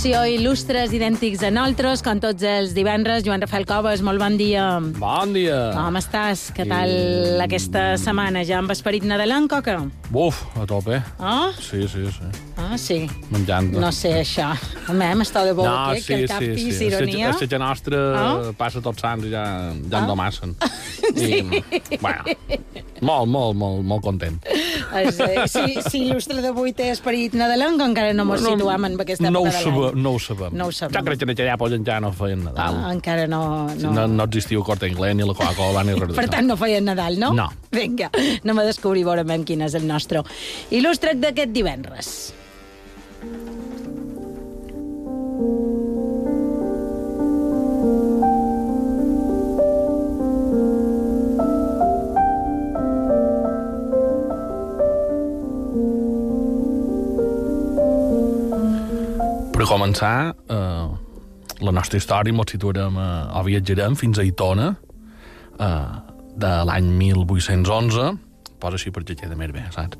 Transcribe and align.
secció 0.00 0.22
Il·lustres 0.24 0.94
idèntics 0.96 1.42
a 1.44 1.50
nosaltres, 1.52 2.00
com 2.00 2.16
tots 2.22 2.40
els 2.48 2.70
divendres. 2.72 3.20
Joan 3.26 3.42
Rafael 3.44 3.66
Coves, 3.68 4.00
molt 4.00 4.16
bon 4.22 4.38
dia. 4.40 4.64
Bon 4.96 5.34
dia. 5.36 5.58
Com 5.76 5.98
estàs? 6.00 6.46
Què 6.56 6.64
tal 6.64 7.42
aquesta 7.44 7.98
setmana? 8.00 8.40
Ja 8.48 8.62
amb 8.62 8.72
esperit 8.72 9.04
nadalenc 9.04 9.52
o 9.52 9.60
què? 9.66 9.76
Buf, 10.08 10.40
a 10.56 10.64
tope. 10.64 11.02
Ah? 11.20 11.50
Sí, 11.60 11.84
sí, 11.84 12.06
sí. 12.16 12.49
Ah, 12.70 12.78
sí. 12.78 13.00
Menjant. 13.34 13.72
No 13.82 13.90
sé, 13.90 14.12
això. 14.20 14.52
A 14.86 14.94
mi 14.94 15.06
m'està 15.18 15.42
de 15.42 15.52
bo 15.58 15.64
No, 15.66 15.72
aquí, 15.90 16.04
que 16.04 16.06
sí, 16.06 16.18
el 16.20 16.28
cap 16.30 16.38
sí, 16.44 16.50
pis 16.54 16.76
sí. 16.78 16.86
ironia. 16.86 17.32
A 17.34 17.46
la 17.50 17.58
nostra 17.58 17.98
Ah? 18.14 18.52
passa 18.56 18.80
tots 18.80 19.02
sants 19.02 19.26
i 19.26 19.30
ja, 19.32 19.42
ja 19.90 19.98
Ah? 19.98 20.02
endomassen. 20.04 20.54
I, 21.16 21.42
bueno, 22.00 22.22
molt, 23.00 23.26
molt, 23.26 23.56
molt, 23.58 23.82
molt 23.82 24.02
content. 24.04 24.38
Es, 24.46 25.18
eh, 25.18 25.48
si, 25.50 25.82
si 25.82 26.04
il·lustre 26.04 26.38
d'avui 26.44 26.72
té 26.76 26.90
esperit 26.94 27.34
nadalenc, 27.34 27.82
encara 27.82 28.14
no 28.14 28.24
mos 28.28 28.44
situem 28.44 28.86
en 28.86 28.98
aquesta 29.00 29.30
no 29.30 29.42
època 29.42 29.56
de 29.58 29.64
sabem, 29.64 30.02
no 30.02 30.14
ho 30.14 30.18
sabem. 30.22 30.54
No 30.54 30.66
ho 30.70 30.72
sabem. 30.72 30.94
Jo 30.94 31.04
crec 31.10 31.18
que 31.18 31.26
en 31.26 31.34
aquella 31.34 31.56
època 31.58 31.74
encara 31.74 32.00
no 32.06 32.12
feien 32.14 32.44
Nadal. 32.46 32.80
Ah, 32.84 32.92
encara 32.94 33.26
no... 33.26 33.42
no. 33.82 33.92
no, 33.98 34.06
no 34.06 34.24
existiu 34.30 34.62
Corte 34.62 34.86
Inglés, 34.86 35.16
ni 35.16 35.26
la 35.26 35.34
Coca-Cola, 35.34 35.82
ni 35.82 35.98
res 35.98 36.14
Per 36.14 36.28
tant, 36.30 36.46
no 36.46 36.56
feien 36.60 36.86
Nadal, 36.86 37.18
no? 37.18 37.32
No. 37.34 37.50
Vinga, 37.74 38.12
anem 38.14 38.62
a 38.62 38.68
descobrir, 38.70 39.02
veurem 39.08 39.42
quin 39.48 39.66
és 39.66 39.74
el 39.74 39.86
nostre. 39.90 40.22
Il·lustra't 40.70 41.18
d'aquest 41.18 41.50
divendres. 41.56 42.14
Començar, 59.70 60.34
eh, 60.50 60.88
la 61.60 61.72
nostra 61.76 62.00
història 62.00 62.34
ens 62.34 62.50
situarem 62.56 62.96
a, 62.98 63.08
o 63.38 63.44
viatjarem 63.46 63.94
fins 63.98 64.18
a 64.18 64.24
Itona, 64.26 64.72
eh, 65.58 65.86
de 66.40 66.50
l'any 66.66 66.90
1811, 66.98 68.10
posa 68.60 68.76
així 68.76 68.90
perquè 68.92 69.14
queda 69.16 69.36
més 69.40 69.52
bé, 69.56 69.62
saps? 69.72 69.96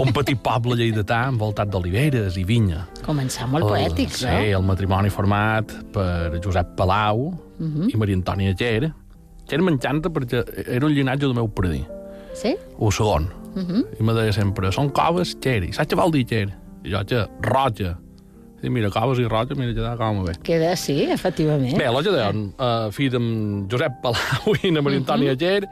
Un 0.00 0.12
petit 0.16 0.38
poble 0.48 0.76
lleidatà 0.78 1.26
envoltat 1.28 1.68
d'oliveres 1.72 2.36
i 2.40 2.44
vinya. 2.48 2.86
Començar 3.04 3.48
molt 3.50 3.66
poètics, 3.68 4.22
sí, 4.22 4.30
no? 4.30 4.60
el 4.60 4.64
matrimoni 4.68 5.10
format 5.12 5.74
per 5.92 6.38
Josep 6.44 6.76
Palau 6.78 7.30
Mhm. 7.60 7.90
i 7.92 7.96
Maria 8.00 8.16
Antònia 8.16 8.54
Ger. 8.56 8.88
Ger 9.50 9.58
m'encanta 9.60 10.08
perquè 10.08 10.40
era 10.66 10.86
un 10.86 10.94
llinatge 10.96 11.26
del 11.26 11.34
meu 11.36 11.48
predí, 11.52 11.82
Sí? 12.34 12.54
o 12.78 12.88
segon. 12.90 13.26
Mhm. 13.54 13.84
I 14.00 14.02
me 14.02 14.14
deia 14.14 14.32
sempre, 14.32 14.70
són 14.72 14.88
coves 14.96 15.36
Ger. 15.42 15.64
I 15.64 15.72
saps 15.72 15.88
què 15.92 15.96
vol 15.98 16.10
dir 16.14 16.24
Ger? 16.26 16.48
I 16.84 16.90
jo, 16.94 17.02
"Ger, 17.04 17.26
roja. 17.42 17.98
I 18.60 18.68
mira, 18.68 18.90
coves 18.92 19.20
i 19.22 19.24
roja, 19.28 19.56
mira, 19.56 19.72
ja 19.72 19.94
com 19.96 20.24
bé. 20.26 20.34
Queda, 20.44 20.74
sí, 20.76 20.98
efectivament. 21.08 21.78
Bé, 21.80 21.86
la 21.88 22.02
deien, 22.04 22.42
uh, 22.60 22.90
fill 22.92 23.12
d'en 23.14 23.30
Josep 23.72 24.00
Palau 24.04 24.56
i 24.60 24.72
na 24.74 24.82
Maria 24.84 25.00
Antònia 25.00 25.36
Ger, 25.40 25.62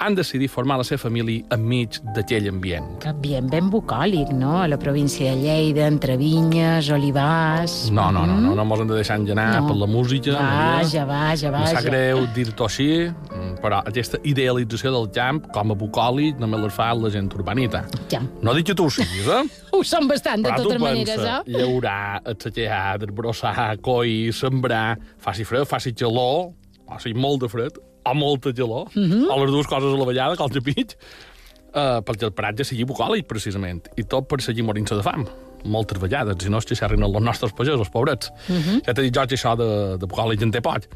han 0.00 0.14
decidit 0.16 0.50
formar 0.50 0.78
la 0.80 0.84
seva 0.88 1.02
família 1.02 1.44
enmig 1.52 1.98
d'aquell 2.16 2.46
ambient. 2.48 2.86
Ambient 3.08 3.50
ben 3.52 3.68
bucòlic, 3.70 4.30
no? 4.32 4.54
A 4.62 4.66
la 4.68 4.78
província 4.80 5.34
de 5.34 5.42
Lleida, 5.42 5.86
entre 5.92 6.16
vinyes, 6.16 6.88
olivars... 6.90 7.74
No, 7.92 8.06
no, 8.10 8.24
no, 8.26 8.38
no, 8.40 8.54
no 8.56 8.64
mos 8.64 8.80
hem 8.80 8.88
de 8.88 8.96
deixar 9.00 9.18
engenar 9.20 9.60
No. 9.60 9.66
per 9.68 9.76
la 9.76 9.86
música. 9.86 10.32
Vaja, 10.38 11.04
vaja, 11.04 11.48
Em 11.48 11.52
vaja. 11.52 11.74
sap 11.76 11.84
greu 11.84 12.24
dir-t'ho 12.34 12.64
així, 12.64 12.88
mm, 13.10 13.58
però 13.60 13.82
aquesta 13.84 14.18
idealització 14.24 14.92
del 14.94 15.10
camp 15.12 15.42
com 15.52 15.70
a 15.70 15.76
bucòlic 15.76 16.40
només 16.40 16.60
la 16.64 16.70
fa 16.72 16.92
la 16.94 17.10
gent 17.12 17.28
urbanita. 17.36 17.84
Ja. 18.10 18.22
No 18.42 18.54
dic 18.56 18.66
que 18.72 18.74
tu 18.74 18.86
ho 18.88 18.90
siguis, 18.90 19.28
eh? 19.28 19.44
Ho 19.76 19.84
són 19.86 20.08
bastant, 20.10 20.42
de 20.42 20.50
totes 20.56 20.80
maneres, 20.82 21.20
eh? 21.20 21.36
llaurar, 21.46 22.20
atsequear, 22.26 22.98
desbrossar, 23.04 23.76
coi, 23.84 24.30
sembrar, 24.32 24.96
faci 25.22 25.44
fred, 25.46 25.64
faci 25.70 25.92
gelor, 25.96 26.50
o 26.90 26.98
sigui, 26.98 27.14
molt 27.20 27.44
de 27.44 27.48
fred, 27.52 27.78
o 28.10 28.14
molta 28.14 28.52
gelor, 28.54 28.88
Mhm. 28.94 29.28
o 29.30 29.38
les 29.44 29.50
dues 29.54 29.66
coses 29.66 29.94
a 29.94 29.96
la 29.98 30.04
vegada, 30.06 30.36
que 30.36 30.42
el 30.44 30.50
japitx, 30.50 30.96
uh, 31.74 32.00
perquè 32.02 32.24
el 32.28 32.32
paratge 32.32 32.64
sigui 32.64 32.84
bucòlic, 32.84 33.26
precisament, 33.26 33.88
i 33.96 34.02
tot 34.04 34.26
per 34.28 34.40
seguir 34.42 34.62
morint-se 34.64 34.94
de 34.96 35.02
fam 35.02 35.26
moltes 35.64 36.00
vegades, 36.00 36.36
si 36.40 36.48
no 36.48 36.56
és 36.58 36.64
que 36.64 36.74
s'arrin 36.74 37.02
els 37.04 37.20
nostres 37.22 37.52
pagesos, 37.52 37.90
pobrets. 37.92 38.30
Mhm. 38.48 38.82
Ja 38.86 38.94
t'he 38.94 39.02
dit 39.02 39.14
jo 39.14 39.26
que 39.26 39.36
això 39.36 39.56
de, 39.56 39.98
de 39.98 40.06
bucòlic 40.06 40.40
en 40.42 40.50
té 40.50 40.60
poc. 40.62 40.86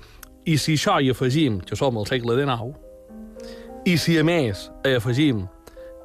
I 0.47 0.57
si 0.57 0.75
això 0.75 0.99
hi 1.03 1.11
afegim 1.11 1.61
que 1.61 1.77
som 1.77 1.97
al 1.99 2.07
segle 2.07 2.35
XIX, 2.35 2.75
i 3.85 3.97
si 3.99 4.17
a 4.19 4.25
més 4.25 4.71
hi 4.85 4.95
afegim 4.97 5.47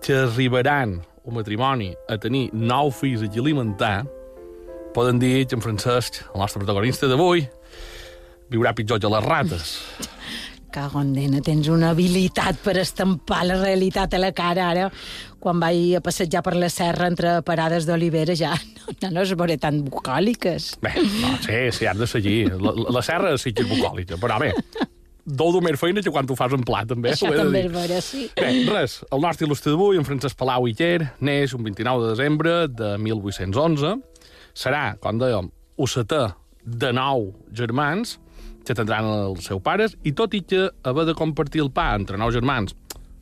que 0.01 0.13
arribaran 0.13 1.01
un 1.23 1.33
matrimoni 1.35 1.93
a 2.09 2.17
tenir 2.17 2.49
nou 2.53 2.91
fills 2.91 3.21
a 3.23 3.25
alimentar, 3.39 4.05
poden 4.93 5.19
dir 5.19 5.45
que 5.47 5.55
en 5.55 5.61
Francesc, 5.61 6.21
el 6.33 6.39
nostre 6.41 6.59
protagonista 6.59 7.07
d'avui, 7.07 7.47
viurà 8.49 8.73
pitjor 8.75 8.99
que 8.99 9.07
les 9.07 9.23
rates. 9.23 9.79
Cago 10.71 11.01
en 11.01 11.13
dena, 11.15 11.41
tens 11.45 11.67
una 11.71 11.91
habilitat 11.93 12.59
per 12.63 12.75
estampar 12.81 13.41
la 13.47 13.57
realitat 13.59 14.13
a 14.13 14.21
la 14.21 14.31
cara 14.35 14.69
ara. 14.71 14.89
Quan 15.39 15.59
vaig 15.61 15.95
a 15.97 16.03
passejar 16.03 16.43
per 16.45 16.55
la 16.59 16.69
serra 16.69 17.07
entre 17.09 17.39
parades 17.47 17.87
d'olivera 17.87 18.35
ja 18.35 18.51
no, 18.77 18.93
no, 19.01 19.11
no 19.15 19.25
es 19.25 19.33
veuré 19.39 19.57
tan 19.61 19.81
bucòliques. 19.87 20.71
Bé, 20.83 20.93
no, 21.21 21.35
sí, 21.45 21.59
sí, 21.75 21.89
has 21.89 21.99
de 21.99 22.07
seguir. 22.07 22.39
La, 22.59 22.75
la, 22.89 23.03
serra 23.05 23.35
sí 23.41 23.53
que 23.55 23.65
és 23.65 23.71
bucòlica, 23.71 24.19
però 24.21 24.39
bé, 24.41 24.51
dou 25.25 25.59
més 25.63 25.79
feina 25.79 26.03
que 26.05 26.13
quan 26.13 26.27
tu 26.27 26.37
fas 26.37 26.53
en 26.55 26.65
plat, 26.67 26.89
també. 26.89 27.13
Això 27.13 27.29
ho 27.31 27.37
també 27.37 27.63
és 27.65 27.71
vera, 27.73 28.01
sí. 28.03 28.27
Bé, 28.37 28.51
res, 28.69 28.99
el 29.09 29.23
nostre 29.25 29.47
il·lustre 29.47 29.73
d'avui, 29.73 29.99
en 29.99 30.07
Francesc 30.07 30.37
Palau 30.39 30.67
i 30.69 30.75
Quer, 30.77 31.13
neix 31.25 31.55
un 31.57 31.65
29 31.67 32.05
de 32.05 32.13
desembre 32.15 32.55
de 32.71 32.95
1811. 33.05 33.95
Serà, 34.57 34.83
com 35.01 35.21
dèiem, 35.21 35.49
un 35.79 35.89
setè 35.89 36.25
de 36.69 36.91
nou 36.93 37.29
germans 37.55 38.17
que 38.69 38.77
tindran 38.77 39.07
els 39.09 39.49
seus 39.49 39.61
pares, 39.65 39.95
i 40.05 40.13
tot 40.17 40.35
i 40.37 40.43
que 40.45 40.67
haver 40.87 41.07
de 41.09 41.17
compartir 41.17 41.63
el 41.65 41.71
pa 41.73 41.91
entre 41.97 42.19
nou 42.21 42.31
germans, 42.33 42.75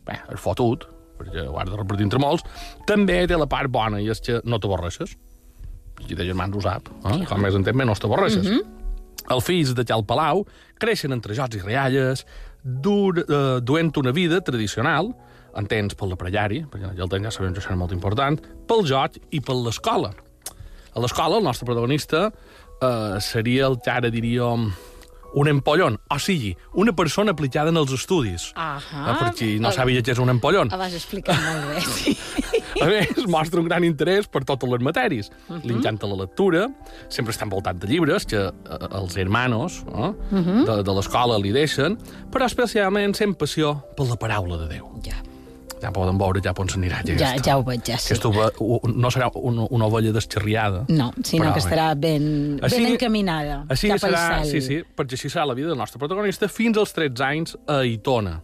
bé, 0.07 0.19
és 0.33 0.41
fotut, 0.43 0.83
perquè 1.17 1.47
ho 1.47 1.55
has 1.59 1.69
de 1.69 1.77
repartir 1.79 2.07
entre 2.07 2.21
molts, 2.21 2.43
també 2.89 3.21
té 3.29 3.39
la 3.39 3.47
part 3.49 3.71
bona, 3.71 4.01
i 4.03 4.11
és 4.11 4.21
que 4.23 4.41
no 4.45 4.59
t'avorreixes. 4.61 5.15
Qui 6.03 6.17
de 6.17 6.27
germans 6.27 6.53
ho 6.53 6.61
sap, 6.61 6.91
eh? 7.09 7.21
com 7.29 7.41
més 7.41 7.55
en 7.57 7.65
temps, 7.65 7.79
menys 7.79 8.03
t'avorreixes. 8.03 8.51
Els 9.33 9.43
fills 9.43 9.73
de 9.75 9.83
Cal 9.87 10.05
Palau 10.07 10.45
creixen 10.79 11.15
entre 11.15 11.35
jocs 11.35 11.57
i 11.57 11.63
rialles, 11.63 12.23
dur, 12.63 13.23
eh, 13.23 13.57
duent 13.63 13.91
una 13.99 14.13
vida 14.15 14.39
tradicional, 14.45 15.09
entens 15.57 15.97
per 15.97 16.07
l'aparellari, 16.11 16.61
perquè 16.69 16.93
ja 16.93 17.03
el 17.07 17.11
temps 17.11 17.25
ja 17.25 17.33
sabem 17.33 17.55
que 17.55 17.63
això 17.63 17.73
era 17.73 17.79
molt 17.79 17.95
important, 17.95 18.37
pel 18.69 18.85
joc 18.87 19.17
i 19.31 19.41
per 19.41 19.57
l'escola. 19.57 20.13
A 20.93 21.01
l'escola, 21.01 21.39
el 21.39 21.45
nostre 21.45 21.65
protagonista 21.65 22.27
eh, 22.29 23.17
seria 23.21 23.67
el 23.71 23.79
que 23.81 23.91
ara 23.93 24.13
diríem 24.13 24.69
un 25.33 25.47
empollon, 25.47 25.99
o 26.09 26.19
sigui, 26.19 26.55
una 26.73 26.93
persona 26.95 27.31
aplicada 27.31 27.69
en 27.69 27.77
els 27.77 27.91
estudis. 27.93 28.51
Eh, 28.55 29.15
per 29.19 29.31
qui 29.37 29.49
no 29.61 29.71
sabia 29.75 30.03
què 30.03 30.15
és 30.15 30.21
un 30.23 30.31
empollon. 30.33 30.71
Ho 30.73 30.79
vas 30.79 30.95
explicar 30.97 31.35
molt 31.41 31.67
bé, 31.71 31.83
sí. 31.85 32.15
A 32.81 32.87
més, 32.89 33.25
mostra 33.29 33.61
un 33.61 33.67
gran 33.69 33.85
interès 33.87 34.29
per 34.31 34.43
totes 34.47 34.69
les 34.69 34.83
matèries. 34.85 35.31
Uh 35.47 35.57
-huh. 35.57 35.63
Li 35.63 35.73
encanta 35.73 36.07
la 36.07 36.15
lectura, 36.23 36.67
sempre 37.09 37.33
està 37.33 37.43
envoltat 37.43 37.77
de 37.77 37.87
llibres 37.87 38.25
que 38.25 38.37
eh, 38.37 38.51
els 38.91 39.17
hermanos 39.17 39.83
eh, 39.87 39.99
uh 39.99 40.15
-huh. 40.31 40.65
de, 40.65 40.83
de 40.83 40.93
l'escola 40.93 41.37
li 41.37 41.51
deixen, 41.51 41.97
però 42.31 42.45
especialment 42.45 43.15
sent 43.15 43.35
passió 43.35 43.83
per 43.95 44.07
la 44.07 44.15
paraula 44.15 44.57
de 44.57 44.67
Déu. 44.67 45.01
Ja, 45.03 45.15
Ja 45.81 45.91
poden 45.93 46.17
veure 46.17 46.41
ja 46.41 46.53
on 46.57 46.67
s'anirà 46.69 47.03
ja, 47.05 47.13
aquesta. 47.13 47.43
ja 47.45 47.57
ho 47.57 47.63
veig, 47.63 47.83
ja 47.85 47.97
sí. 48.01 48.13
Aquesta 48.13 48.29
u- 48.59 48.79
no 48.89 49.09
serà 49.13 49.29
una, 49.35 49.67
una 49.69 49.85
ovella 49.85 50.11
desxerriada. 50.11 50.85
No, 50.89 51.11
sinó 51.23 51.43
Però 51.45 51.53
que 51.53 51.59
estarà 51.61 51.91
ben, 51.95 52.59
Així- 52.61 52.81
ben 52.81 52.93
encaminada 52.93 53.59
Així 53.69 53.87
cap 53.89 53.99
serà, 53.99 54.23
al 54.39 54.45
sí, 54.45 54.59
cel. 54.59 54.61
sí, 54.63 54.79
perquè 54.97 55.13
així 55.13 55.29
serà 55.29 55.45
la 55.45 55.53
vida 55.53 55.69
del 55.69 55.77
nostre 55.77 55.99
protagonista 55.99 56.47
fins 56.49 56.77
als 56.77 56.93
13 56.93 57.23
anys 57.23 57.57
a 57.67 57.83
Itona. 57.85 58.41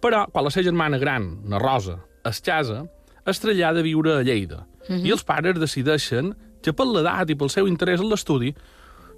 Però, 0.00 0.26
quan 0.30 0.44
la 0.44 0.50
seva 0.50 0.64
germana 0.68 0.98
gran, 0.98 1.40
na 1.48 1.58
Rosa, 1.58 1.98
es 2.24 2.40
casa, 2.40 2.84
es 3.26 3.40
trasllada 3.40 3.80
a 3.80 3.82
viure 3.82 4.18
a 4.18 4.22
Lleida. 4.22 4.66
Mhm. 4.88 5.04
I 5.06 5.10
els 5.10 5.24
pares 5.24 5.58
decideixen 5.58 6.34
que 6.62 6.72
per 6.72 6.86
l'edat 6.86 7.30
i 7.30 7.34
pel 7.34 7.50
seu 7.50 7.66
interès 7.66 8.00
en 8.00 8.08
l'estudi, 8.10 8.54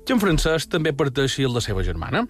que 0.07 0.13
en 0.15 0.21
Francesc 0.21 0.71
també 0.71 0.93
parteixi 0.93 1.45
amb 1.45 1.55
la 1.57 1.61
seva 1.61 1.83
germana. 1.83 2.27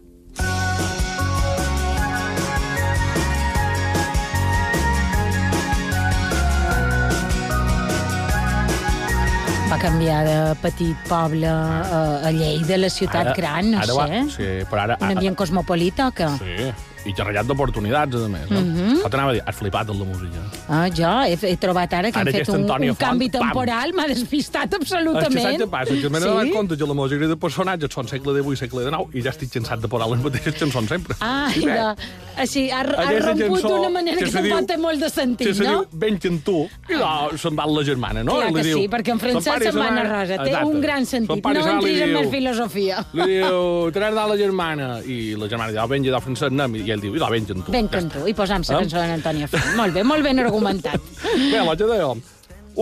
Va 9.76 9.82
canviar 9.82 10.20
de 10.24 10.36
petit 10.62 11.00
poble 11.04 11.50
a, 11.52 11.98
a 12.24 12.30
Lleida, 12.32 12.78
la 12.80 12.88
ciutat 12.88 13.34
gran, 13.36 13.74
no 13.74 13.82
ara 13.82 13.92
sé. 13.92 13.96
Va, 13.98 14.20
sí, 14.32 14.46
però 14.70 14.86
ara... 14.86 14.94
Un 15.04 15.12
ambient 15.12 15.34
cosmopolita 15.36 16.06
o 16.08 16.14
què? 16.16 16.30
Sí, 16.40 16.70
i 17.06 17.12
xerrallat 17.14 17.46
d'oportunitats, 17.46 18.14
a 18.16 18.28
més. 18.28 18.50
Eh? 18.50 18.54
Mm 18.54 18.74
-hmm. 18.76 18.96
Però 19.02 19.10
t'anava 19.10 19.30
a 19.30 19.34
dir, 19.34 19.42
has 19.46 19.56
flipat 19.56 19.88
amb 19.90 20.00
la 20.00 20.06
música. 20.06 20.38
Ah, 20.68 20.88
jo 20.90 21.10
he, 21.24 21.38
he 21.52 21.56
trobat 21.56 21.92
ara 21.92 22.10
que 22.10 22.18
Ara 22.18 22.30
hem 22.30 22.36
fet 22.36 22.48
un, 22.48 22.60
un 22.62 22.66
canvi 22.68 22.88
Font, 22.88 22.98
pam. 22.98 23.40
temporal, 23.40 23.92
m'ha 23.94 24.06
despistat 24.08 24.64
És 24.64 24.70
que 24.70 24.76
absolutament. 24.76 25.58
saps 25.58 25.62
què 25.62 25.70
passa? 25.70 25.94
Que 26.02 26.08
m'he 26.10 26.20
Sí? 26.20 26.24
donat 26.26 26.50
compte 26.52 26.76
que 26.76 26.86
la 26.86 26.94
majoria 26.94 27.28
de 27.28 27.36
personatges 27.36 27.90
són 27.94 28.08
segle 28.08 28.32
XVIII, 28.42 28.56
segle 28.56 28.82
XIX, 28.82 29.14
i 29.14 29.22
ja 29.22 29.30
estic 29.30 29.50
cansat 29.52 29.80
de 29.80 29.88
posar 29.88 30.08
les 30.10 30.20
mateixes 30.22 30.54
cançons 30.54 30.88
sempre. 30.88 31.14
Ah, 31.20 31.48
I 31.56 31.60
bé, 31.60 31.74
ja. 31.74 31.94
Així, 32.36 32.68
ha, 32.70 32.80
ha 32.80 32.84
romput 32.84 33.62
d'una 33.62 33.88
manera 33.88 34.16
que, 34.18 34.26
se 34.26 34.42
diu- 34.42 34.50
tampoc 34.52 34.66
té 34.68 34.76
molt 34.76 35.00
de 35.00 35.08
sentit, 35.08 35.46
que 35.46 35.54
se 35.54 35.64
no? 35.64 35.70
diu 35.70 35.86
Venc 35.92 36.24
en 36.24 36.40
tu, 36.42 36.68
i 36.90 36.92
no, 36.92 37.30
se'n 37.38 37.56
va 37.56 37.64
la 37.66 37.82
germana, 37.84 38.22
no? 38.22 38.32
Clar 38.34 38.50
I 38.50 38.54
que 38.54 38.62
diu, 38.62 38.78
sí, 38.78 38.88
perquè 38.88 39.10
en 39.12 39.18
"Son 39.20 39.28
francès 39.30 39.56
i 39.60 39.64
se'n 39.64 39.76
va 39.78 39.88
anar 39.88 40.06
mare". 40.06 40.20
rosa. 40.20 40.44
Té 40.44 40.64
un 40.64 40.80
gran 40.80 41.06
sentit. 41.06 41.36
i 41.36 41.40
No 41.54 41.66
entris 41.66 42.00
en 42.02 42.12
més 42.12 42.28
filosofia. 42.30 43.06
Li 43.12 43.22
diu, 43.26 43.90
t'has 43.92 44.14
de 44.14 44.26
la 44.28 44.36
germana. 44.36 45.00
I 45.06 45.34
la 45.36 45.48
germana 45.48 45.70
diu, 45.72 45.80
"Oh, 45.82 45.88
venja 45.88 46.10
del 46.10 46.20
francès, 46.20 46.48
anem. 46.50 46.74
I 46.76 46.90
ell 46.96 47.02
diu, 47.04 47.14
i 47.14 47.20
la 47.22 47.28
venja 47.30 47.54
en 47.54 47.62
tu. 47.62 47.72
Està. 47.76 48.00
tu. 48.12 48.24
I 48.26 48.34
posam 48.34 48.64
la 48.66 48.74
Eh? 48.74 48.80
cançó 48.82 48.96
d'en 49.02 49.14
Antònia 49.20 49.48
Font. 49.52 49.68
Molt 49.78 49.94
bé, 49.94 50.02
molt 50.04 50.24
ben 50.26 50.40
argumentat. 50.42 51.00
Bé, 51.52 51.60
el 51.62 51.70
que 51.76 51.86
dèiem, 51.92 52.22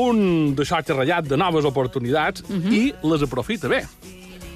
un 0.01 0.55
d'això 0.57 0.81
xerrallat 0.87 1.29
de 1.31 1.37
noves 1.39 1.65
oportunitats 1.69 2.43
Mhm. 2.49 2.73
i 2.73 2.95
les 3.11 3.23
aprofita 3.23 3.69
bé. 3.69 3.85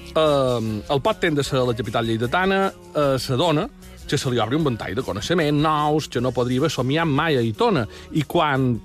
Uh, 0.09 0.81
el 0.89 1.01
pot 1.05 1.19
tendre 1.21 1.43
a 1.45 1.63
la 1.67 1.73
capital 1.77 2.03
lleidatana 2.07 2.71
uh, 2.95 3.17
s'adona 3.21 3.67
que 4.09 4.17
se 4.17 4.29
li 4.33 4.39
obre 4.41 4.57
un 4.57 4.63
ventall 4.65 4.95
de 4.97 5.03
coneixement 5.05 5.53
nous 5.61 6.07
que 6.09 6.19
no 6.19 6.31
podria 6.33 6.57
haver 6.63 6.71
somiat 6.73 7.05
mai 7.05 7.37
a 7.37 7.41
Itona. 7.45 7.83
I 8.17 8.23
quan 8.25 8.81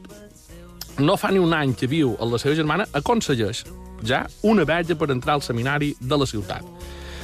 no 0.99 1.17
fa 1.17 1.31
ni 1.33 1.39
un 1.41 1.55
any 1.57 1.73
que 1.75 1.87
viu 1.89 2.13
amb 2.21 2.31
la 2.37 2.39
seva 2.39 2.55
germana, 2.55 2.85
aconsegueix 2.93 3.65
ja 4.05 4.27
una 4.43 4.67
beca 4.69 4.95
per 4.95 5.09
entrar 5.11 5.35
al 5.39 5.43
seminari 5.43 5.95
de 5.99 6.17
la 6.21 6.27
ciutat. 6.29 6.63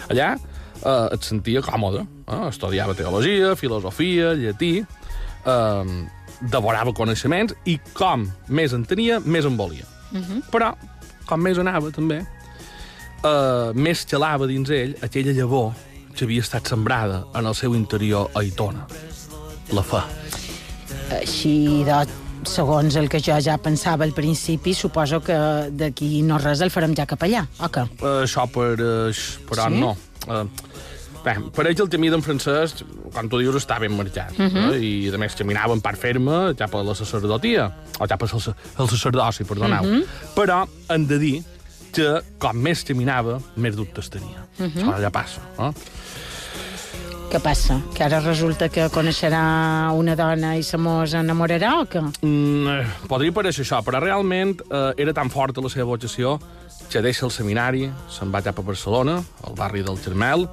Allà 0.09 0.33
eh, 0.85 1.15
et 1.15 1.23
sentia 1.27 1.63
còmode. 1.63 2.07
Eh? 2.27 2.41
Estudiava 2.49 2.95
teologia, 2.95 3.55
filosofia, 3.57 4.33
llatí, 4.39 4.85
eh, 5.45 5.85
devorava 6.41 6.93
coneixements 6.97 7.55
i 7.69 7.79
com 7.93 8.27
més 8.49 8.73
en 8.73 8.85
tenia, 8.89 9.21
més 9.21 9.45
en 9.45 9.57
volia. 9.57 9.85
Uh 10.13 10.19
-huh. 10.19 10.43
Però, 10.51 10.75
com 11.27 11.41
més 11.41 11.59
anava, 11.59 11.91
també, 11.91 12.25
eh, 13.25 13.71
més 13.75 14.07
xalava 14.07 14.47
dins 14.47 14.71
ell 14.71 14.97
aquella 15.03 15.33
llavor 15.33 15.73
que 16.17 16.25
havia 16.25 16.41
estat 16.41 16.67
sembrada 16.67 17.25
en 17.35 17.47
el 17.47 17.55
seu 17.55 17.75
interior 17.75 18.31
a 18.35 18.43
Itona. 18.43 18.87
La 19.73 19.83
fe. 19.83 20.03
Així, 21.21 21.85
de, 21.85 22.07
segons 22.45 22.97
el 22.97 23.09
que 23.09 23.21
jo 23.21 23.37
ja 23.43 23.57
pensava 23.59 24.05
al 24.05 24.13
principi, 24.13 24.75
suposo 24.75 25.21
que 25.21 25.37
d'aquí 25.71 26.23
no 26.27 26.39
res 26.39 26.61
el 26.61 26.71
farem 26.71 26.95
ja 26.97 27.07
cap 27.07 27.23
allà, 27.27 27.45
o 27.61 27.69
què? 27.69 27.85
Uh, 28.01 28.23
això 28.25 28.47
per... 28.51 28.75
Uh, 28.81 29.13
però 29.49 29.69
Sí? 29.69 29.81
no. 29.81 29.97
Uh, 30.27 30.45
bé, 31.25 31.37
per 31.55 31.67
ells 31.69 31.81
el 31.85 31.91
camí 31.93 32.11
d'en 32.13 32.23
Francesc, 32.25 32.83
com 33.15 33.29
tu 33.31 33.41
dius, 33.43 33.57
està 33.61 33.79
ben 33.81 33.93
marcat. 33.97 34.33
Uh 34.39 34.47
-huh. 34.47 34.75
eh? 34.75 34.81
I, 34.81 35.15
a 35.15 35.19
més, 35.19 35.35
caminava 35.35 35.75
en 35.75 35.81
part 35.81 35.99
ferma 35.99 36.55
cap 36.57 36.75
a 36.75 36.83
la 36.83 36.95
sacerdotia, 36.95 37.71
o 37.99 38.07
cap 38.07 38.23
al 38.23 38.31
al 38.77 38.89
sacerdoci, 38.89 39.45
perdoneu. 39.45 39.83
Uh 39.83 39.91
-huh. 39.91 40.05
Però 40.35 40.67
hem 40.89 41.07
de 41.07 41.19
dir 41.19 41.45
que, 41.93 42.23
com 42.39 42.57
més 42.57 42.85
caminava, 42.85 43.41
més 43.57 43.77
dubtes 43.77 44.09
tenia. 44.11 44.47
Uh 44.59 44.67
-huh. 44.67 44.83
Això 44.83 45.01
ja 45.01 45.11
passa. 45.11 45.41
Eh? 45.59 45.73
Què 47.31 47.39
passa? 47.39 47.77
Que 47.95 48.03
ara 48.03 48.19
resulta 48.19 48.69
que 48.69 48.89
coneixerà 48.91 49.93
una 49.95 50.17
dona 50.17 50.57
i 50.59 50.65
se 50.67 50.77
mos 50.77 51.13
enamorarà 51.15 51.77
o 51.79 51.85
què? 51.87 52.01
Mm, 52.23 52.67
eh, 52.67 52.87
podria 53.07 53.31
pareixer 53.31 53.63
això, 53.63 53.79
però 53.87 54.01
realment 54.03 54.57
eh, 54.67 54.95
era 54.97 55.13
tan 55.13 55.31
forta 55.31 55.61
la 55.61 55.71
seva 55.71 55.85
vocació 55.85 56.41
que 56.91 57.01
deixa 57.01 57.25
el 57.27 57.31
seminari, 57.31 57.85
se'n 58.11 58.33
va 58.35 58.43
cap 58.43 58.59
a 58.59 58.63
Barcelona, 58.67 59.23
al 59.47 59.55
barri 59.55 59.85
del 59.87 60.01
Germel, 60.03 60.49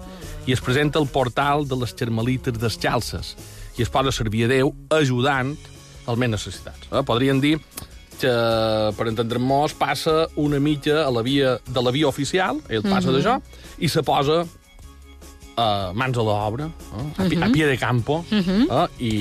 i 0.48 0.56
es 0.56 0.64
presenta 0.64 1.00
al 1.00 1.10
portal 1.12 1.68
de 1.68 1.76
les 1.76 1.94
Carmelites 1.94 2.56
descalces 2.58 3.36
i 3.78 3.84
es 3.84 3.92
posa 3.92 4.10
a 4.10 4.16
servir 4.16 4.46
a 4.48 4.52
Déu 4.52 4.72
ajudant 4.96 5.52
els 6.08 6.18
més 6.18 6.32
necessitats. 6.32 6.88
Eh? 6.88 7.04
Podríem 7.06 7.42
dir 7.44 7.58
que, 8.18 8.32
per 8.98 9.10
entendre'ns, 9.12 9.76
passa 9.78 10.24
una 10.40 10.62
mitja 10.64 11.04
a 11.04 11.12
la 11.14 11.22
via, 11.22 11.58
de 11.68 11.84
la 11.84 11.94
via 11.94 12.08
oficial, 12.10 12.64
ell 12.72 12.86
passa 12.88 13.14
d'això, 13.14 13.38
i 13.78 13.92
se 13.92 14.02
posa 14.08 14.46
a 15.57 15.92
mans 15.98 16.15
a 16.18 16.21
l'obra, 16.21 16.68
eh? 16.69 17.06
a, 17.18 17.25
pi, 17.25 17.38
a 17.42 17.48
pie 17.50 17.65
de 17.65 17.77
campo, 17.81 18.19
eh? 18.30 18.86
i 19.01 19.13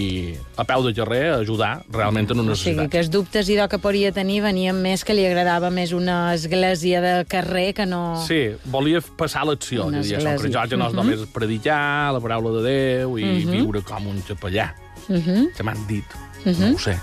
a 0.60 0.64
peu 0.68 0.82
de 0.84 0.92
carrer 0.92 1.22
a 1.30 1.36
ajudar 1.40 1.82
realment 1.90 2.28
en 2.30 2.40
una 2.42 2.52
O 2.52 2.56
sigui, 2.56 2.74
necessitat. 2.76 2.90
que 2.92 2.98
els 3.00 3.08
dubtes 3.10 3.48
i 3.48 3.56
que 3.72 3.78
podria 3.80 4.12
tenir 4.12 4.42
venien 4.44 4.76
més 4.76 5.02
que 5.02 5.14
li 5.16 5.24
agradava 5.24 5.70
més 5.72 5.92
una 5.96 6.34
església 6.34 7.00
de 7.00 7.14
carrer 7.24 7.72
que 7.74 7.86
no... 7.86 8.22
Sí, 8.26 8.50
volia 8.66 9.00
passar 9.16 9.46
l'acció. 9.48 9.86
Una 9.86 9.98
Una 9.98 10.04
això, 10.04 10.18
església. 10.18 10.36
que 10.36 10.52
jo 10.52 10.66
ja 10.68 10.76
no 10.76 10.86
és 10.88 10.92
Mhm. 10.92 10.96
només 11.00 11.26
predicar 11.32 12.12
la 12.12 12.20
paraula 12.20 12.52
de 12.60 12.62
Déu 12.68 13.16
i 13.18 13.44
viure 13.46 13.80
com 13.82 14.06
un 14.06 14.20
capellà. 14.28 14.74
Mhm. 15.08 15.52
Que 15.56 15.62
m'han 15.62 15.86
dit, 15.88 16.04
no 16.44 16.74
ho 16.74 16.78
sé, 16.78 16.98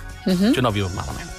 que 0.54 0.62
no 0.62 0.72
viuen 0.72 0.94
malament. 0.94 1.30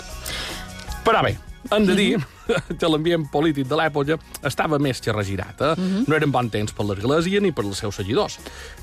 Però 1.05 1.23
bé, 1.23 1.39
hem 1.71 1.87
de 1.87 1.95
dir 1.95 2.19
que 2.81 2.91
l'ambient 2.91 3.27
polític 3.33 3.69
de 3.69 3.79
l'època 3.79 4.19
estava 4.45 4.79
més 4.83 5.01
que 5.05 5.15
regirat. 5.15 5.61
Eh? 5.61 5.91
No 6.09 6.17
eren 6.17 6.33
bon 6.35 6.51
temps 6.53 6.75
per 6.75 6.87
l'Església 6.89 7.43
ni 7.43 7.53
per 7.55 7.67
als 7.67 7.83
seus 7.85 7.99
seguidors. 8.01 8.39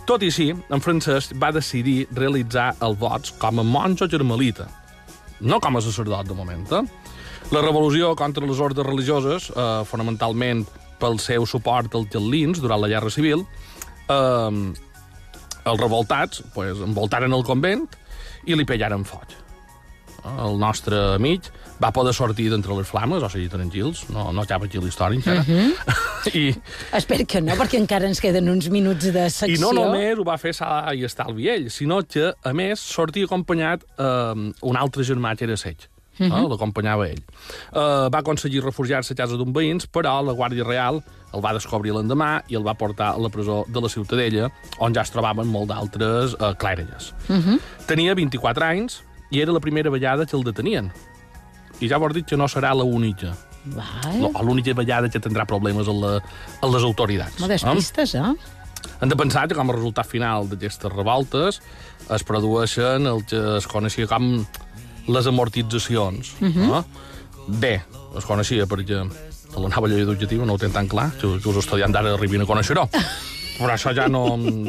Tot 0.10 0.24
i 0.24 0.32
així, 0.32 0.50
en 0.52 0.84
Francesc 0.84 1.36
va 1.42 1.54
decidir 1.56 2.06
realitzar 2.18 2.72
el 2.86 2.98
vots 3.00 3.36
com 3.42 3.62
a 3.62 3.66
monjo 3.66 4.10
germelita, 4.12 4.68
no 5.42 5.60
com 5.62 5.78
a 5.78 5.84
sacerdot 5.84 6.30
de 6.30 6.38
moment. 6.38 6.68
Eh? 6.78 6.84
La 7.52 7.64
revolució 7.66 8.14
contra 8.16 8.46
les 8.48 8.62
ordres 8.64 8.88
religioses, 8.88 9.50
eh, 9.52 9.82
fonamentalment 9.90 10.66
pel 11.02 11.18
seu 11.20 11.48
suport 11.50 11.96
als 11.98 12.12
gel·lins 12.14 12.62
durant 12.62 12.82
la 12.82 12.90
Guerra 12.92 13.10
Civil, 13.12 13.46
eh, 14.08 14.88
els 15.62 15.80
revoltats 15.80 16.42
pues, 16.56 16.80
envoltaren 16.82 17.34
el 17.34 17.44
convent 17.46 17.86
i 18.48 18.58
li 18.58 18.66
pellaren 18.66 19.04
foc. 19.06 19.38
El 20.22 20.60
nostre 20.62 20.98
amic 21.16 21.50
va 21.82 21.92
poder 21.96 22.14
sortir 22.14 22.50
d'entre 22.52 22.76
les 22.78 22.88
flames, 22.88 23.24
o 23.24 23.30
sigui, 23.32 23.50
tranquils, 23.50 24.04
no, 24.14 24.30
no 24.36 24.44
acaba 24.44 24.68
aquí 24.68 24.80
la 24.82 24.90
història 24.92 25.18
encara. 25.18 25.46
I, 26.38 26.52
Espero 26.94 27.26
que 27.26 27.42
no, 27.42 27.56
perquè 27.58 27.80
encara 27.82 28.10
ens 28.10 28.22
queden 28.22 28.50
uns 28.52 28.70
minuts 28.74 29.10
de 29.10 29.26
secció. 29.34 29.56
I 29.58 29.62
no 29.62 29.72
només 29.76 30.20
ho 30.20 30.26
va 30.28 30.38
fer 30.42 30.54
sala 30.58 30.94
i 30.94 31.06
estalvi 31.08 31.50
ell, 31.50 31.72
sinó 31.74 32.02
que, 32.06 32.32
a 32.34 32.54
més, 32.58 32.84
sortia 32.84 33.26
acompanyat 33.30 33.88
eh, 33.98 34.52
un 34.62 34.78
altre 34.78 35.08
germà 35.08 35.34
que 35.38 35.50
era 35.50 35.58
sec. 35.58 35.90
Uh 36.20 36.28
-huh. 36.28 36.46
eh, 36.46 36.50
L'acompanyava 36.50 37.08
ell. 37.08 37.24
Eh, 37.74 38.10
va 38.14 38.20
aconseguir 38.20 38.64
refugiar-se 38.64 39.14
a 39.14 39.16
casa 39.16 39.38
d'un 39.38 39.54
veïns, 39.54 39.88
però 39.88 40.22
la 40.22 40.34
Guàrdia 40.34 40.68
Real 40.68 41.02
el 41.34 41.42
va 41.42 41.54
descobrir 41.54 41.94
l'endemà 41.94 42.44
i 42.48 42.56
el 42.56 42.68
va 42.68 42.74
portar 42.74 43.14
a 43.16 43.18
la 43.18 43.30
presó 43.30 43.66
de 43.68 43.82
la 43.82 43.90
Ciutadella, 43.90 44.52
on 44.80 44.94
ja 44.94 45.02
es 45.02 45.12
trobaven 45.12 45.48
molt 45.48 45.70
d'altres 45.70 46.34
eh, 46.34 46.54
clèrigues. 46.58 47.14
Uh 47.30 47.36
-huh. 47.36 47.60
Tenia 47.88 48.14
24 48.14 48.66
anys 48.66 49.04
i 49.32 49.40
era 49.40 49.52
la 49.52 49.60
primera 49.60 49.90
vegada 49.90 50.26
que 50.26 50.36
el 50.36 50.44
detenien. 50.44 50.92
I 51.82 51.90
ja 51.90 52.00
vos 52.02 52.14
dic 52.14 52.30
que 52.30 52.38
no 52.38 52.48
serà 52.52 52.74
l'única. 52.78 53.34
Val. 53.76 54.18
No, 54.22 54.32
l'única 54.46 54.74
vegada 54.78 55.10
que 55.10 55.22
tindrà 55.22 55.46
problemes 55.50 55.90
amb, 55.90 56.02
la, 56.02 56.12
amb 56.62 56.74
les 56.74 56.86
autoritats. 56.88 57.40
No 57.42 57.50
despistes, 57.52 58.16
eh? 58.18 58.34
Hem 59.02 59.10
de 59.10 59.18
pensar 59.18 59.48
que 59.50 59.58
com 59.58 59.70
a 59.70 59.76
resultat 59.76 60.10
final 60.10 60.48
d'aquestes 60.50 60.94
revoltes 60.94 61.62
es 62.10 62.26
produeixen 62.26 63.06
el 63.10 63.22
que 63.30 63.42
es 63.58 63.68
coneixia 63.70 64.10
com 64.10 64.32
les 65.08 65.28
amortitzacions. 65.28 66.36
Uh 66.42 66.48
-huh. 66.48 66.68
no? 66.68 66.86
Bé, 67.48 67.82
es 68.18 68.26
coneixia 68.26 68.66
perquè 68.66 69.02
de 69.52 69.60
la 69.60 69.70
nova 69.70 69.88
llei 69.88 70.02
educativa 70.02 70.46
no 70.46 70.54
ho 70.54 70.58
tenen 70.58 70.74
tan 70.74 70.88
clar, 70.88 71.12
que, 71.12 71.40
que 71.42 71.50
els 71.50 71.58
estudiants 71.58 71.94
d'ara 71.94 72.14
arribin 72.14 72.42
a 72.42 72.46
conèixer-ho. 72.46 72.90
Però 73.62 73.74
això 73.76 73.94
ja 73.96 74.08
no, 74.12 74.24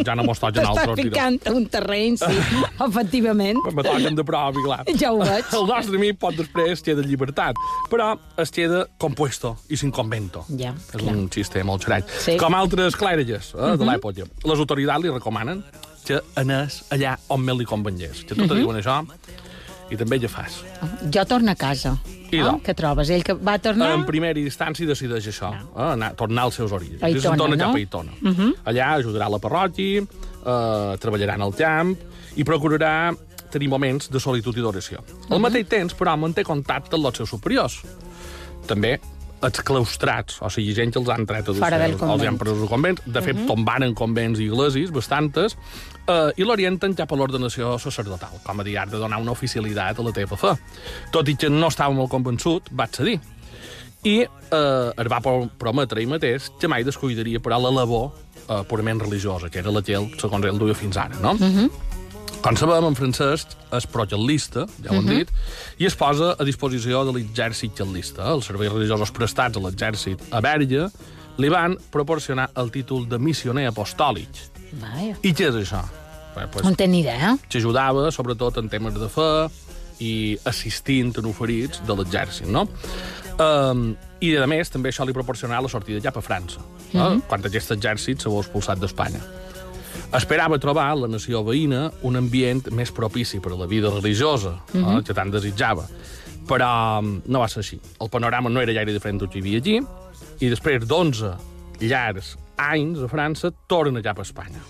ja 0.05 0.15
no 0.19 0.25
mos 0.27 0.41
toca 0.43 0.61
a 0.63 0.73
T'estàs 0.75 1.01
ficant 1.01 1.39
a 1.49 1.53
un 1.57 1.67
terreny, 1.73 2.19
sí, 2.21 2.41
efectivament. 2.87 3.61
Me 3.73 3.85
toquen 3.87 4.19
de 4.19 4.25
prova, 4.29 4.53
i 4.53 4.65
clar. 4.67 4.81
Ja 5.01 5.13
ho 5.15 5.21
veig. 5.23 5.49
El 5.59 5.67
nostre 5.71 6.01
amic 6.01 6.19
pot 6.23 6.37
després 6.39 6.85
queda 6.85 7.05
llibertat, 7.07 7.59
però 7.93 8.13
es 8.43 8.53
queda 8.55 8.85
compuesto 9.03 9.55
i 9.73 9.79
sin 9.81 9.93
convento. 9.95 10.45
Ja, 10.59 10.75
És 10.77 10.99
clar. 11.01 11.15
un 11.17 11.29
xiste 11.33 11.63
molt 11.67 11.87
xerall. 11.87 12.05
Sí. 12.23 12.37
Com 12.41 12.55
altres 12.59 12.97
clèrigues 13.01 13.55
eh, 13.57 13.75
de 13.81 13.89
l'època. 13.89 14.29
Les 14.45 14.65
autoritats 14.67 15.03
li 15.05 15.13
recomanen 15.15 15.65
que 16.07 16.19
anés 16.41 16.83
allà 16.93 17.17
on 17.31 17.41
més 17.47 17.61
li 17.61 17.67
convengués. 17.69 18.25
Que 18.27 18.35
tu 18.37 18.49
te 18.49 18.59
diuen 18.59 18.79
això 18.81 19.01
i 19.93 19.99
també 20.01 20.19
ja 20.23 20.29
fas. 20.33 20.61
Jo 21.13 21.25
torno 21.29 21.53
a 21.53 21.59
casa. 21.59 21.97
I 22.33 22.41
no. 22.41 22.55
Què 22.65 22.73
trobes? 22.77 23.11
Ell 23.13 23.25
que 23.27 23.35
va 23.37 23.59
tornar... 23.61 23.91
En 23.99 24.07
primera 24.09 24.41
instància 24.41 24.89
decideix 24.89 25.29
això, 25.33 25.51
eh, 25.53 25.89
anar, 25.93 26.13
tornar 26.17 26.47
als 26.49 26.57
seus 26.61 26.73
orígens. 26.73 27.03
I 27.05 27.21
se'n 27.21 27.37
torna 27.37 27.59
no? 27.59 27.67
cap 27.67 27.77
a 27.77 27.83
Aitona. 27.83 28.17
Allà 28.73 28.89
ajudarà 28.97 29.29
la 29.33 29.41
parròquia, 29.43 30.05
eh, 30.05 30.95
treballarà 31.03 31.37
en 31.37 31.47
el 31.49 31.55
camp 31.59 31.93
i 32.41 32.47
procurarà 32.49 33.13
tenir 33.53 33.69
moments 33.69 34.09
de 34.09 34.21
solitud 34.21 34.57
i 34.57 34.65
d'oració. 34.65 35.03
Al 35.29 35.43
mateix 35.45 35.69
temps, 35.69 35.97
però, 35.99 36.17
manté 36.17 36.45
contacte 36.49 36.97
amb 36.97 37.11
els 37.11 37.21
seus 37.21 37.35
superiors. 37.35 37.83
També 38.67 38.97
els 39.43 39.61
claustrats, 39.67 40.37
o 40.41 40.49
sigui, 40.51 40.73
gent 40.77 40.93
que 40.95 41.01
els 41.01 41.09
han 41.11 41.27
tret 41.27 41.49
a 41.49 41.55
Fora 41.59 41.79
del 41.79 41.97
els 41.99 42.23
han 42.29 42.39
pres 42.39 42.61
convents, 42.71 43.03
de 43.07 43.23
fet, 43.25 43.41
tombant 43.49 43.83
en 43.83 43.95
convents 43.95 44.39
i 44.41 44.45
iglesis, 44.47 44.91
bastantes, 44.95 45.57
eh, 46.07 46.31
i 46.37 46.45
l'orienten 46.47 46.95
cap 46.95 47.11
a 47.13 47.17
l'ordenació 47.19 47.77
sacerdotal, 47.83 48.39
com 48.45 48.61
a 48.61 48.65
dir, 48.65 48.79
has 48.79 48.91
de 48.91 48.99
donar 49.03 49.19
una 49.21 49.33
oficialitat 49.33 49.99
a 49.99 50.03
la 50.03 50.13
teva 50.13 50.37
fe. 50.39 50.55
Tot 51.11 51.29
i 51.29 51.35
que 51.37 51.51
no 51.51 51.67
estava 51.69 51.93
molt 51.95 52.11
convençut, 52.11 52.71
va 52.73 52.85
accedir. 52.85 53.19
I 54.05 54.17
eh, 54.23 54.91
es 54.99 55.07
va 55.11 55.21
pro- 55.23 55.49
prometre 55.59 56.01
ell 56.03 56.09
mateix 56.11 56.51
que 56.59 56.69
mai 56.69 56.83
descuidaria 56.85 57.39
per 57.41 57.53
a 57.55 57.59
la 57.59 57.71
labor 57.71 58.11
eh, 58.49 58.63
purament 58.69 59.01
religiosa, 59.01 59.49
que 59.49 59.59
era 59.59 59.71
la 59.71 59.83
que 59.83 59.95
ell, 59.95 60.09
segons 60.19 60.45
ell, 60.47 60.59
duia 60.59 60.75
fins 60.75 60.97
ara, 60.97 61.19
no? 61.23 61.33
Uh 61.35 61.39
-huh. 61.39 61.71
Com 62.43 62.57
sabem, 62.59 62.83
en 62.83 62.97
Francesc 62.99 63.53
és 63.77 63.85
progelista, 63.87 64.65
ja 64.83 64.91
ho 64.91 64.99
hem 64.99 65.07
dit, 65.07 65.29
i 65.79 65.87
es 65.87 65.95
posa 65.95 66.33
a 66.35 66.45
disposició 66.47 67.05
de 67.07 67.13
l'exèrcit 67.15 67.77
xelista. 67.79 68.25
Els 68.33 68.49
serveis 68.51 68.73
religiosos 68.73 69.13
prestats 69.15 69.61
a 69.61 69.63
l'exèrcit 69.63 70.25
a 70.35 70.41
Berge 70.43 70.89
li 71.39 71.51
van 71.53 71.77
proporcionar 71.95 72.49
el 72.59 72.73
títol 72.75 73.05
de 73.07 73.21
missioner 73.23 73.69
apostòlic. 73.71 74.41
Vaja. 74.81 75.15
I 75.23 75.31
què 75.31 75.53
és 75.53 75.61
això? 75.61 75.85
Bé, 76.35 76.49
pues, 76.51 76.65
No 76.65 76.73
en 76.73 76.81
tenc 76.81 76.91
ni 76.91 77.05
idea. 77.05 77.37
t'ajudava, 77.47 78.11
sobretot 78.11 78.59
en 78.59 78.69
temes 78.73 78.99
de 78.99 79.09
fe 79.09 79.31
i 80.03 80.13
assistint 80.45 81.15
en 81.23 81.31
oferits 81.31 81.79
de 81.87 81.95
l'exèrcit, 81.95 82.51
no? 82.51 82.67
Um, 83.39 83.95
I, 84.19 84.35
a 84.37 84.49
més, 84.51 84.69
també 84.69 84.91
això 84.91 85.07
li 85.07 85.15
proporcionava 85.15 85.63
la 85.63 85.71
sortida 85.71 86.03
cap 86.03 86.19
a 86.19 86.27
França, 86.27 86.59
mm 86.59 86.99
-hmm. 86.99 87.23
quan 87.29 87.47
aquest 87.47 87.71
exèrcit 87.71 88.21
se 88.21 88.29
expulsat 88.29 88.79
d'Espanya. 88.79 89.23
Esperava 90.13 90.59
trobar 90.61 90.91
a 90.91 90.97
la 91.01 91.09
nació 91.09 91.41
veïna 91.41 91.87
un 92.05 92.19
ambient 92.21 92.67
més 92.77 92.91
propici 92.93 93.39
per 93.41 93.55
a 93.55 93.57
la 93.57 93.67
vida 93.67 93.89
religiosa, 93.89 94.59
mm 94.73 94.83
-hmm. 94.83 94.99
eh, 94.99 95.05
que 95.05 95.15
tant 95.15 95.31
desitjava. 95.33 95.87
Però 96.47 96.99
um, 96.99 97.23
no 97.25 97.39
va 97.39 97.49
ser 97.49 97.61
així. 97.61 97.81
El 98.01 98.11
panorama 98.11 98.51
no 98.51 98.61
era 98.61 98.73
gaire 98.73 98.93
diferent 98.93 99.19
del 99.21 99.31
que 99.31 99.39
hi 99.39 99.41
havia 99.41 99.59
allí, 99.59 99.81
i 100.41 100.49
després 100.49 100.85
d'11 100.85 101.37
llargs 101.81 102.37
anys 102.57 102.99
a 102.99 103.09
França, 103.09 103.53
torna 103.67 104.03
cap 104.03 104.19
a 104.19 104.23
Espanya. 104.23 104.61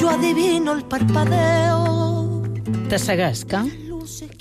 Yo 0.00 0.08
adivino 0.08 0.72
el 0.72 0.84
parpadeo. 0.84 2.42
Te 2.88 2.98
segueix, 2.98 3.44
que? 3.44 3.87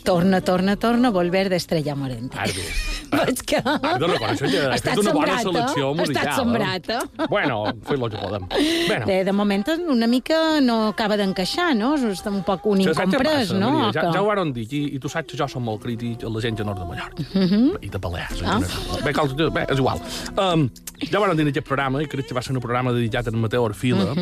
Torna, 0.04 0.42
torna, 0.42 0.76
torna, 0.78 1.12
volver 1.12 1.48
d'Estrella 1.50 1.96
Morente. 1.96 2.38
Ara 2.38 2.54
bé. 2.54 2.97
Veig 3.12 3.42
que... 3.48 3.60
Reconèixer 3.62 4.50
que 4.52 4.60
Ha 4.62 4.72
has 4.74 4.80
estat 4.82 4.94
fet 4.94 5.02
una 5.04 5.14
bona 5.16 5.38
sembrat, 5.40 5.40
eh? 5.40 5.44
selecció 5.48 5.90
Ha 5.90 5.98
musical. 5.98 6.22
estat 6.22 6.40
sembrat, 6.42 6.90
eh? 6.90 7.28
Bueno, 7.32 7.58
fem 7.88 8.04
el 8.08 8.12
que 8.14 8.22
podem. 8.22 8.48
Bueno, 8.88 9.06
Bé, 9.10 9.18
de 9.28 9.34
moment 9.36 9.66
una 9.90 10.08
mica 10.12 10.40
no 10.62 10.78
acaba 10.90 11.18
d'encaixar, 11.20 11.70
no? 11.78 11.94
Està 12.12 12.32
un 12.34 12.44
poc 12.48 12.66
un 12.72 12.84
això 12.84 12.94
incomprès, 12.96 13.52
no? 13.56 13.72
Maria? 13.78 13.92
Ja, 13.96 14.12
ja 14.16 14.22
ho 14.24 14.28
varen 14.30 14.52
dir, 14.56 14.68
i, 14.72 14.84
i 14.96 15.00
tu 15.04 15.10
saps 15.12 15.32
que 15.32 15.40
jo 15.40 15.48
som 15.52 15.64
molt 15.68 15.82
crític 15.84 16.24
a 16.28 16.32
la 16.32 16.44
gent 16.44 16.60
de 16.60 16.66
nord 16.68 16.80
de 16.84 16.90
Mallorca. 16.90 17.78
I 17.82 17.90
de 17.94 18.00
Balears, 18.04 18.44
Ah. 18.48 18.60
Bé, 19.04 19.12
cal, 19.14 19.28
bé, 19.52 19.66
és 19.70 19.80
igual. 19.82 20.00
Um, 20.40 20.68
ja 21.12 21.20
varen 21.20 21.36
dir 21.38 21.44
en 21.48 21.52
aquest 21.52 21.68
programa, 21.68 22.02
i 22.04 22.08
crec 22.10 22.28
que 22.30 22.36
va 22.38 22.42
ser 22.46 22.56
un 22.56 22.62
programa 22.64 22.94
dedicat 22.96 23.28
a 23.28 23.34
en 23.34 23.42
Mateu 23.42 23.64
Orfila, 23.68 24.14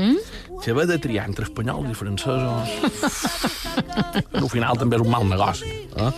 que 0.63 0.73
va 0.73 0.85
de 0.89 0.97
triar 0.99 1.27
entre 1.29 1.45
espanyols 1.45 1.91
i 1.91 1.97
francesos. 1.97 2.73
Al 4.41 4.49
final 4.51 4.77
també 4.79 4.97
és 4.99 5.05
un 5.05 5.11
mal 5.11 5.25
negoci. 5.29 5.69
Eh? 5.95 6.11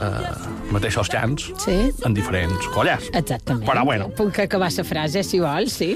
Uh, 0.00 0.72
mateixos 0.72 1.10
xans 1.12 1.50
Sí. 1.60 1.90
en 2.06 2.14
diferents 2.16 2.66
collars. 2.72 3.10
Exactament. 3.12 3.66
Però 3.68 3.84
bueno, 3.84 4.08
Puc 4.16 4.38
acabar 4.40 4.70
la 4.72 4.84
frase, 4.84 5.22
si 5.22 5.40
vols, 5.40 5.72
sí. 5.76 5.90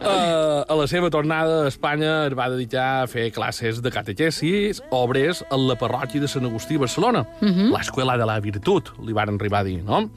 Uh, 0.00 0.62
a 0.70 0.74
la 0.78 0.86
seva 0.86 1.10
tornada 1.10 1.64
a 1.64 1.68
Espanya 1.68 2.26
es 2.28 2.36
va 2.38 2.48
dedicar 2.52 3.02
a 3.02 3.06
fer 3.10 3.32
classes 3.34 3.82
de 3.82 3.90
catequesis, 3.90 4.82
obres 4.90 5.42
a 5.50 5.58
la 5.58 5.74
parròquia 5.74 6.20
de 6.22 6.28
Sant 6.28 6.46
Agustí 6.46 6.76
a 6.76 6.84
Barcelona. 6.86 7.26
Uh 7.40 7.48
-huh. 7.48 7.70
L'escola 7.76 8.16
de 8.16 8.26
la 8.26 8.38
virtut, 8.40 8.92
li 9.02 9.12
van 9.12 9.34
arribar 9.34 9.60
a 9.60 9.64
dir, 9.64 9.82
no? 9.82 10.08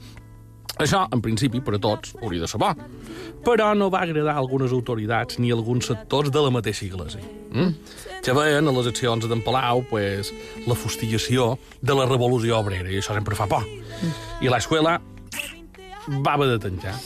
Això, 0.76 1.06
en 1.12 1.22
principi, 1.24 1.62
per 1.64 1.78
a 1.78 1.80
tots, 1.80 2.12
hauria 2.20 2.44
de 2.44 2.50
ser 2.50 2.60
bo. 2.60 2.72
Però 3.46 3.70
no 3.78 3.88
va 3.92 4.02
agradar 4.04 4.34
a 4.34 4.42
algunes 4.42 4.74
autoritats 4.76 5.38
ni 5.40 5.50
a 5.50 5.56
alguns 5.56 5.88
sectors 5.88 6.32
de 6.34 6.42
la 6.44 6.52
mateixa 6.52 6.84
iglesia. 6.84 7.22
Mm? 7.52 7.72
Que 8.24 8.34
veien 8.36 8.68
a 8.68 8.74
les 8.76 8.90
accions 8.90 9.28
d'en 9.30 9.42
Palau 9.44 9.84
pues, 9.88 10.32
la 10.66 10.76
fustigació 10.76 11.54
de 11.80 11.96
la 11.96 12.08
revolució 12.10 12.58
obrera, 12.60 12.90
i 12.90 13.00
això 13.00 13.16
sempre 13.16 13.38
fa 13.38 13.48
por. 13.48 13.64
I 14.44 14.52
l'escola 14.52 14.98
va 16.20 16.34
haver 16.34 16.50
de 16.52 16.58
tancar. 16.66 16.96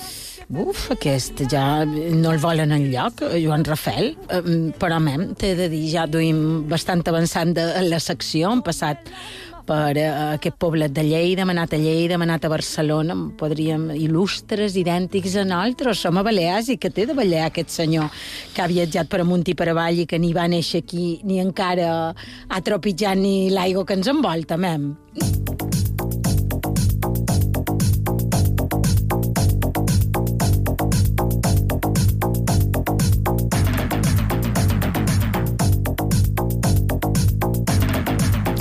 Uf, 0.51 0.89
aquest 0.91 1.45
ja 1.47 1.85
no 1.87 2.33
el 2.33 2.41
volen 2.43 2.73
enlloc, 2.75 3.23
Joan 3.39 3.63
Rafel, 3.69 4.17
però 4.83 4.99
mi 4.99 5.15
t'he 5.39 5.53
de 5.55 5.69
dir, 5.71 5.85
ja 5.93 6.09
duim 6.11 6.65
bastant 6.67 7.05
avançant 7.07 7.55
de 7.55 7.69
la 7.87 8.01
secció, 8.03 8.51
hem 8.51 8.65
passat 8.67 9.13
per 9.71 9.95
eh, 9.99 10.09
aquest 10.35 10.57
poblet 10.59 10.91
de 10.95 11.05
Lleida, 11.07 11.45
hem 11.45 11.53
anat 11.53 11.77
a 11.77 11.79
Lleida, 11.79 12.17
hem 12.17 12.25
anat 12.27 12.47
a 12.47 12.51
Barcelona, 12.51 13.15
podríem 13.39 13.91
il·lustres, 13.95 14.75
idèntics 14.81 15.37
a 15.39 15.45
nosaltres, 15.47 16.01
som 16.03 16.19
a 16.19 16.25
Balears 16.27 16.73
i 16.75 16.79
que 16.81 16.91
té 16.91 17.07
de 17.07 17.15
ballar 17.15 17.47
aquest 17.47 17.71
senyor 17.77 18.11
que 18.55 18.65
ha 18.65 18.71
viatjat 18.71 19.11
per 19.11 19.23
amunt 19.23 19.47
i 19.47 19.55
per 19.55 19.71
avall 19.71 20.03
i 20.03 20.09
que 20.11 20.19
ni 20.19 20.33
va 20.35 20.49
néixer 20.51 20.83
aquí 20.83 21.21
ni 21.23 21.39
encara 21.43 22.11
ha 22.11 22.61
tropitjat 22.67 23.21
ni 23.21 23.51
l'aigua 23.55 23.87
que 23.87 23.99
ens 23.99 24.11
envolta, 24.11 24.59
mem. 24.59 24.91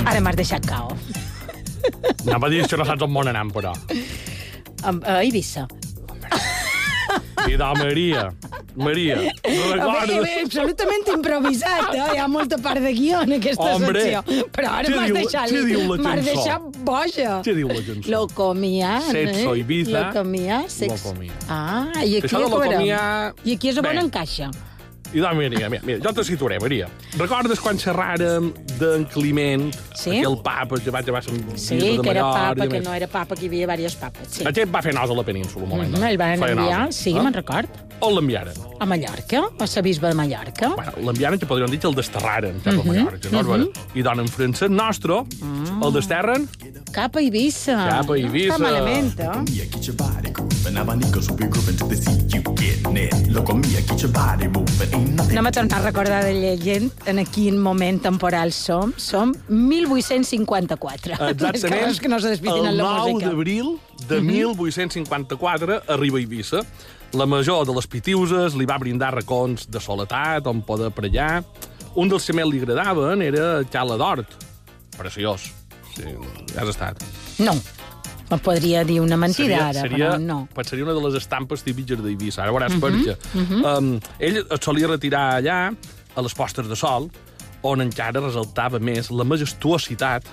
Ara 0.06 0.22
m'has 0.22 0.38
deixat 0.38 0.66
cao. 0.66 0.89
Anava 2.26 2.46
a 2.46 2.50
dir 2.52 2.66
que 2.68 2.76
no 2.76 2.84
saps 2.84 3.02
on 3.06 3.28
anem, 3.32 3.50
però. 3.54 3.72
A, 4.84 5.20
Eivissa. 5.22 5.66
I 7.48 7.56
de 7.56 7.68
Maria. 7.78 8.28
Maria, 8.76 9.16
recordes... 9.42 10.20
Bé, 10.22 10.34
absolutament 10.44 11.08
improvisat, 11.10 11.88
eh? 11.96 12.04
Hi 12.14 12.20
ha 12.22 12.28
molta 12.30 12.56
part 12.62 12.78
de 12.84 12.92
guió 12.94 13.22
en 13.24 13.32
aquesta 13.40 13.72
Hombre, 13.74 14.04
secció. 14.04 14.46
Però 14.54 14.70
ara 14.78 14.92
m'has 14.94 15.10
deixat, 15.16 15.50
què 15.50 15.62
diu 15.66 15.80
la 15.88 15.96
m'has 15.96 16.06
cançó? 16.06 16.28
deixat 16.30 16.78
boja. 16.86 17.32
Què 17.44 17.54
diu 17.58 17.68
la 17.72 17.80
cançó? 17.82 18.12
Lo 18.14 18.22
comia, 18.36 18.92
Sexo 19.08 19.54
eh? 19.56 19.58
Ibiza, 19.64 19.96
Lo 19.98 20.04
comia, 20.20 20.60
sex... 20.70 20.92
lo 20.92 21.10
comia. 21.10 21.34
Ah, 21.48 21.88
i 22.04 22.20
aquí 22.20 22.28
Això 22.30 22.38
de 22.38 22.44
lo 22.46 22.60
comia- 22.62 23.34
I 23.44 23.56
aquí 23.58 23.72
és 23.74 23.82
on 23.82 23.90
encaixa. 24.06 24.50
I 25.12 25.18
de 25.18 25.34
Maria, 25.34 25.68
mira, 25.68 25.82
mira, 25.84 25.98
jo 26.04 26.12
te 26.14 26.22
situaré, 26.24 26.60
Maria. 26.60 26.86
Recordes 27.18 27.58
quan 27.58 27.76
xerràrem 27.76 28.52
d'en 28.78 29.04
Climent, 29.10 29.72
Sí. 29.94 30.18
aquell 30.20 30.36
papa 30.42 30.76
que 30.78 30.90
va 30.90 31.00
llevar 31.02 31.22
Sant 31.24 31.36
Sí, 31.56 31.76
Quirze 31.78 31.96
de 31.96 32.02
que 32.02 32.10
era 32.10 32.22
Mallorca, 32.22 32.54
papa, 32.54 32.68
que 32.68 32.80
no 32.80 32.94
era 32.94 33.06
papa, 33.08 33.34
que 33.34 33.44
hi 33.44 33.48
havia 33.48 33.66
diversos 33.66 33.96
papes. 33.96 34.28
Sí. 34.30 34.44
Aquest 34.46 34.72
va 34.72 34.80
fer 34.82 34.94
nos 34.94 35.10
a 35.10 35.14
la 35.14 35.22
península, 35.24 35.64
un 35.64 35.70
moment. 35.70 35.98
Mm, 35.98 36.04
el 36.04 36.16
van 36.16 36.38
Feia 36.38 36.52
enviar, 36.52 36.80
nosa, 36.86 36.92
sí, 36.92 37.10
eh? 37.10 37.20
me'n 37.22 37.34
record. 37.34 37.68
On 38.02 38.14
l'enviaren? 38.14 38.54
A 38.78 38.86
Mallorca, 38.86 39.42
a 39.58 39.66
la 39.74 39.82
bisbe 39.82 40.08
de 40.08 40.14
Mallorca. 40.14 40.68
Bueno, 40.68 40.92
l'enviaren 41.04 41.38
que 41.38 41.44
podríem 41.46 41.70
dir 41.70 41.80
que 41.80 41.88
el 41.88 41.94
desterraren 41.94 42.60
cap 42.60 42.72
Mhm, 42.74 42.80
a 42.80 42.84
Mallorca, 42.84 43.28
no? 43.30 43.42
Mm 43.42 43.46
-hmm. 43.64 43.70
I 43.94 44.02
don 44.02 44.20
en 44.20 44.28
francès 44.28 44.70
nostre, 44.70 45.12
Ah. 45.42 45.59
El 45.86 45.92
desterren 45.92 46.48
Cap 46.92 47.14
a 47.14 47.20
Eivissa. 47.20 47.76
Cap 47.86 48.10
a 48.10 48.16
Eivissa. 48.18 48.56
No 48.56 48.56
està 48.56 48.64
malament, 48.64 49.12
eh? 49.14 49.26
Comía, 49.30 49.66
get 49.70 49.86
your 49.86 49.96
body 49.96 50.32
grooving. 50.34 50.78
Abanico, 50.80 51.22
so 51.22 51.34
we 51.34 51.46
grooving 51.46 51.76
to 51.78 51.86
the 51.86 51.96
sea, 51.96 52.16
you 52.34 52.42
getting 52.58 52.96
it. 52.96 53.14
Lo 53.30 53.44
comía, 53.44 53.78
get 53.86 54.02
your 54.02 54.10
body 54.10 54.48
moving. 54.48 54.90
Ain't 54.92 55.14
nothing. 55.14 55.38
Anem 55.38 55.70
a 55.70 55.80
recordar 55.84 56.24
de 56.24 56.34
llegend 56.34 56.90
en 57.06 57.24
quin 57.26 57.58
moment 57.58 58.02
temporal 58.02 58.50
som. 58.52 58.92
Som 58.96 59.36
1854. 59.48 61.14
Les 61.20 61.30
Exactament. 61.30 62.00
que 62.00 62.08
no 62.08 62.18
se 62.18 62.32
el 62.32 62.40
en 62.48 62.76
la 62.76 62.82
9 62.82 63.12
música. 63.12 63.28
d'abril 63.28 63.78
de 64.08 64.20
1854 64.20 65.82
arriba 65.86 66.18
a 66.18 66.20
Eivissa. 66.20 66.64
La 67.12 67.26
major 67.26 67.66
de 67.66 67.74
les 67.74 67.86
pitiuses 67.86 68.54
li 68.54 68.66
va 68.66 68.78
brindar 68.78 69.14
racons 69.14 69.68
de 69.70 69.78
soledat 69.80 70.46
on 70.46 70.62
poder 70.62 70.90
pregar. 70.90 71.44
Un 71.94 72.08
dels 72.08 72.26
que 72.26 72.34
més 72.34 72.46
li 72.46 72.58
agradaven 72.58 73.22
era 73.22 73.62
Cala 73.70 73.96
d'Hort. 73.96 74.26
Preciós. 74.98 75.59
Sí, 75.96 76.14
has 76.56 76.68
estat. 76.68 77.02
No, 77.38 77.54
me 78.30 78.38
podria 78.38 78.84
dir 78.86 79.00
una 79.02 79.16
mentida 79.18 79.68
ara, 79.68 79.82
seria, 79.82 80.12
però 80.12 80.18
no. 80.22 80.64
Seria 80.66 80.86
una 80.86 80.94
de 80.94 81.02
les 81.08 81.18
estampes 81.22 81.64
típiques 81.66 81.98
d'Eivissa. 82.02 82.44
Ara 82.44 82.54
veuràs 82.54 82.76
per 82.82 82.92
què. 82.94 83.16
um, 83.58 83.96
ell 84.18 84.42
es 84.44 84.62
solia 84.62 84.90
retirar 84.92 85.24
allà, 85.40 85.58
a 86.14 86.22
les 86.22 86.36
postes 86.38 86.68
de 86.70 86.78
sol, 86.78 87.10
on 87.66 87.82
encara 87.84 88.22
resaltava 88.22 88.80
més 88.80 89.10
la 89.10 89.26
majestuositat 89.26 90.28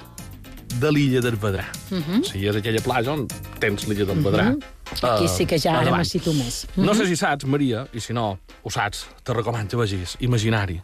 de 0.77 0.91
l'illa 0.91 1.21
del 1.23 1.37
Vedrà. 1.41 1.65
Uh 1.89 1.97
-huh. 1.97 2.23
Si 2.23 2.45
és 2.45 2.55
aquella 2.55 2.81
platja 2.81 3.11
on 3.13 3.27
tens 3.59 3.87
l'illa 3.87 4.05
del 4.05 4.21
Vedrà. 4.23 4.55
Aquí 5.01 5.25
eh, 5.25 5.27
sí 5.27 5.45
que 5.45 5.59
ja 5.59 5.79
ara 5.79 5.95
me 5.97 6.05
cito 6.05 6.33
més. 6.33 6.67
No 6.75 6.93
sé 6.93 7.05
si 7.07 7.15
saps, 7.15 7.45
Maria, 7.45 7.87
i 7.93 7.99
si 7.99 8.13
no 8.13 8.39
ho 8.63 8.69
saps, 8.69 9.07
te 9.23 9.33
recomano 9.33 9.67
que 9.67 9.75
vegis 9.77 10.17
Imaginari, 10.19 10.81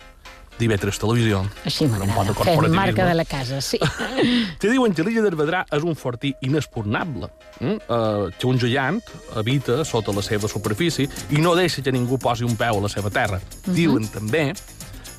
d'Ivetres 0.60 1.00
Televisió. 1.02 1.42
Així 1.66 1.88
m'agrada, 1.90 2.34
corporativisme. 2.34 2.76
marca 2.76 3.08
de 3.08 3.16
la 3.18 3.26
casa, 3.26 3.62
sí. 3.62 3.80
Te 4.62 4.70
diuen 4.70 4.94
que 4.94 5.06
l'illa 5.06 5.24
del 5.26 5.38
Vedrà 5.40 5.64
és 5.74 5.84
un 5.84 5.98
fortí 6.00 6.34
inexpugnable, 6.46 7.30
mm? 7.60 7.82
uh, 7.88 8.30
que 8.38 8.48
un 8.50 8.62
gegant 8.62 9.02
habita 9.36 9.82
sota 9.88 10.14
la 10.16 10.24
seva 10.26 10.50
superfície 10.52 11.10
i 11.32 11.42
no 11.42 11.56
deixa 11.60 11.84
que 11.84 11.94
ningú 11.94 12.20
posi 12.22 12.46
un 12.48 12.58
peu 12.60 12.80
a 12.80 12.86
la 12.86 12.92
seva 12.92 13.12
terra. 13.14 13.42
Diuen 13.66 14.08
també 14.14 14.52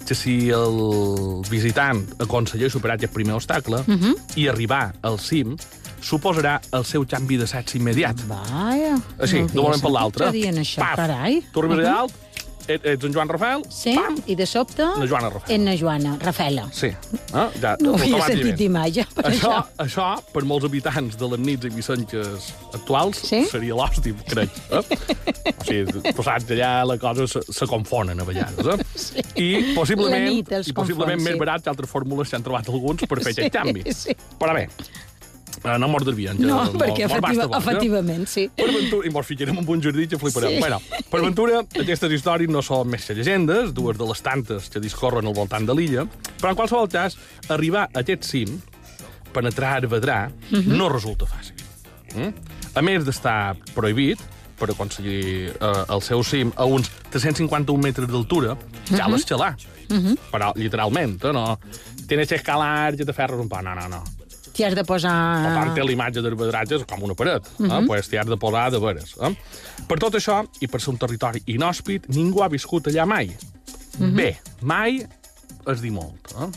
que 0.05 0.15
si 0.15 0.51
el 0.53 1.41
visitant 1.49 2.03
aconsegueix 2.21 2.75
superar 2.75 2.99
aquest 2.99 3.15
primer 3.15 3.39
obstacle 3.39 3.81
i 4.37 4.49
arribar 4.53 4.93
al 5.01 5.17
cim, 5.19 5.57
suposarà 6.05 6.59
el 6.77 6.85
seu 6.85 7.07
canvi 7.09 7.39
de 7.41 7.47
sexe 7.49 7.79
immediat. 7.79 8.21
Vaja. 8.29 8.99
Així, 9.19 9.41
no 9.41 9.49
d'un 9.55 9.65
moment 9.65 9.81
per 9.81 9.95
l'altre. 9.95 10.29
Paf! 10.77 10.97
carai. 11.01 11.41
Tu 11.53 11.65
arribes 11.65 11.81
allà 11.81 11.97
alt 12.05 12.21
et- 12.69 12.85
ets 12.95 13.05
en 13.05 13.13
Joan 13.13 13.29
Rafael, 13.29 13.63
Sí? 13.71 13.95
pam, 13.95 14.17
I 14.27 14.35
de 14.37 14.47
sobte... 14.47 14.83
Na 14.83 15.07
Joana 15.07 15.29
Rafael. 15.31 15.55
En 15.55 15.65
na 15.65 15.75
Joana, 15.77 16.17
Rafaela. 16.21 16.69
Sí. 16.73 16.87
Eh? 16.87 17.49
Ja, 17.61 17.77
No 17.81 17.93
ho 17.93 17.99
havia 17.99 18.23
sentit 18.27 18.57
dir 18.57 18.69
mai, 18.71 18.91
ja, 18.93 19.05
per 19.15 19.25
això, 19.31 19.51
això. 19.77 19.85
això, 19.85 20.07
per 20.33 20.45
molts 20.45 20.65
habitants 20.69 21.17
de 21.21 21.29
les 21.35 21.41
nits 21.41 21.65
i 21.65 21.73
vicenques 21.75 22.53
actuals, 22.73 23.19
Sí? 23.29 23.45
seria 23.51 23.75
l'hòstia, 23.75 24.15
crec. 24.29 24.51
Eh? 24.71 24.83
o 25.55 25.65
sigui, 25.65 26.03
tu 26.15 26.23
saps, 26.23 26.49
allà 26.51 26.73
la 26.87 26.99
cosa 26.99 27.27
se, 27.27 27.43
se 27.53 27.67
confonen 27.67 28.21
a 28.21 28.25
vegades. 28.25 28.67
Eh? 28.67 28.79
Sí. 29.05 29.21
I 29.37 29.75
possiblement, 29.75 30.31
i 30.33 30.43
possiblement 30.45 31.19
confon, 31.19 31.25
més 31.25 31.35
sí. 31.35 31.39
barat 31.41 31.63
que 31.65 31.71
altres 31.71 31.91
fórmules 31.91 32.29
s'han 32.31 32.43
trobat 32.47 32.69
alguns 32.71 33.03
per 33.09 33.19
fer 33.23 33.35
Sí, 33.35 33.41
aquest 33.43 33.55
canvi. 33.55 33.83
sí. 33.93 34.15
Però 34.41 34.55
bé, 34.55 34.69
no 35.65 35.89
mos 35.89 36.05
desviem. 36.07 36.39
ja, 36.41 36.47
No, 36.47 36.59
perquè 36.79 37.07
basta 37.09 37.19
efectiva, 37.19 37.47
boig, 37.47 37.55
eh? 37.55 37.63
efectivament, 37.63 38.29
sí. 38.29 38.45
Per 38.57 38.69
ventura, 38.73 39.09
i 39.09 39.13
mos 39.15 39.27
ficarem 39.27 39.59
en 39.61 39.69
un 39.69 39.83
jardí 39.83 40.07
que 40.11 40.19
fliparem. 40.21 40.57
Sí. 40.57 40.61
Bueno, 40.61 40.81
per 41.11 41.23
ventura, 41.23 41.63
aquestes 41.85 42.13
històries 42.19 42.51
no 42.53 42.63
són 42.63 42.91
més 42.93 43.07
que 43.07 43.17
llegendes, 43.17 43.73
dues 43.77 43.99
de 43.99 44.09
les 44.11 44.23
tantes 44.25 44.69
que 44.73 44.83
discorren 44.83 45.27
al 45.27 45.37
voltant 45.37 45.67
de 45.67 45.77
l'illa, 45.77 46.07
però 46.41 46.53
en 46.53 46.61
qualsevol 46.61 46.89
cas, 46.93 47.19
arribar 47.49 47.89
a 47.91 48.03
aquest 48.05 48.27
cim, 48.29 48.59
penetrar 49.35 49.79
a 49.83 49.91
Vedrà, 49.91 50.21
no 50.67 50.89
resulta 50.93 51.27
fàcil. 51.27 51.59
Mm? 52.15 52.33
A 52.75 52.83
més 52.83 53.05
d'estar 53.07 53.55
prohibit, 53.75 54.21
per 54.59 54.71
aconseguir 54.71 55.51
eh, 55.51 55.85
el 55.91 56.03
seu 56.07 56.23
cim 56.23 56.53
a 56.57 56.65
uns 56.71 56.91
351 57.11 57.81
metres 57.83 58.09
d'altura, 58.11 58.55
ja 58.91 59.09
l'escalar. 59.11 59.55
Però, 60.31 60.53
literalment, 60.59 61.19
eh, 61.25 61.33
no... 61.35 61.59
Tienes 62.05 62.29
que 62.29 62.37
escalar, 62.37 62.95
que 62.99 63.05
te 63.09 63.15
ferres 63.17 63.41
un 63.41 63.49
pa. 63.49 63.63
No, 63.65 63.73
no, 63.75 63.87
no. 63.89 64.03
T'hi 64.55 64.65
has 64.65 64.75
de 64.79 64.85
posar... 64.87 65.13
Per 65.45 65.55
tant, 65.57 65.73
té 65.75 65.83
l'imatge 65.85 66.23
del 66.23 66.37
vedratge 66.39 66.79
com 66.87 67.03
una 67.03 67.15
paret. 67.19 67.43
Uh 67.59 67.67
-huh. 67.67 67.83
eh? 67.83 67.87
pues 67.87 68.09
t'hi 68.09 68.19
has 68.19 68.27
de 68.27 68.37
posar 68.37 68.71
de 68.71 68.79
veres. 68.79 69.17
Eh? 69.21 69.35
Per 69.89 69.99
tot 69.99 70.15
això, 70.15 70.47
i 70.61 70.67
per 70.69 70.81
ser 70.81 70.91
un 70.93 70.99
territori 70.99 71.43
inhòspit, 71.47 72.09
ningú 72.09 72.43
ha 72.43 72.49
viscut 72.49 72.87
allà 72.87 73.07
mai. 73.07 73.27
Uh 73.99 74.07
-huh. 74.07 74.15
Bé, 74.15 74.39
mai 74.63 75.07
es 75.67 75.81
dir 75.81 75.91
molt. 75.93 76.35
Eh? 76.41 76.49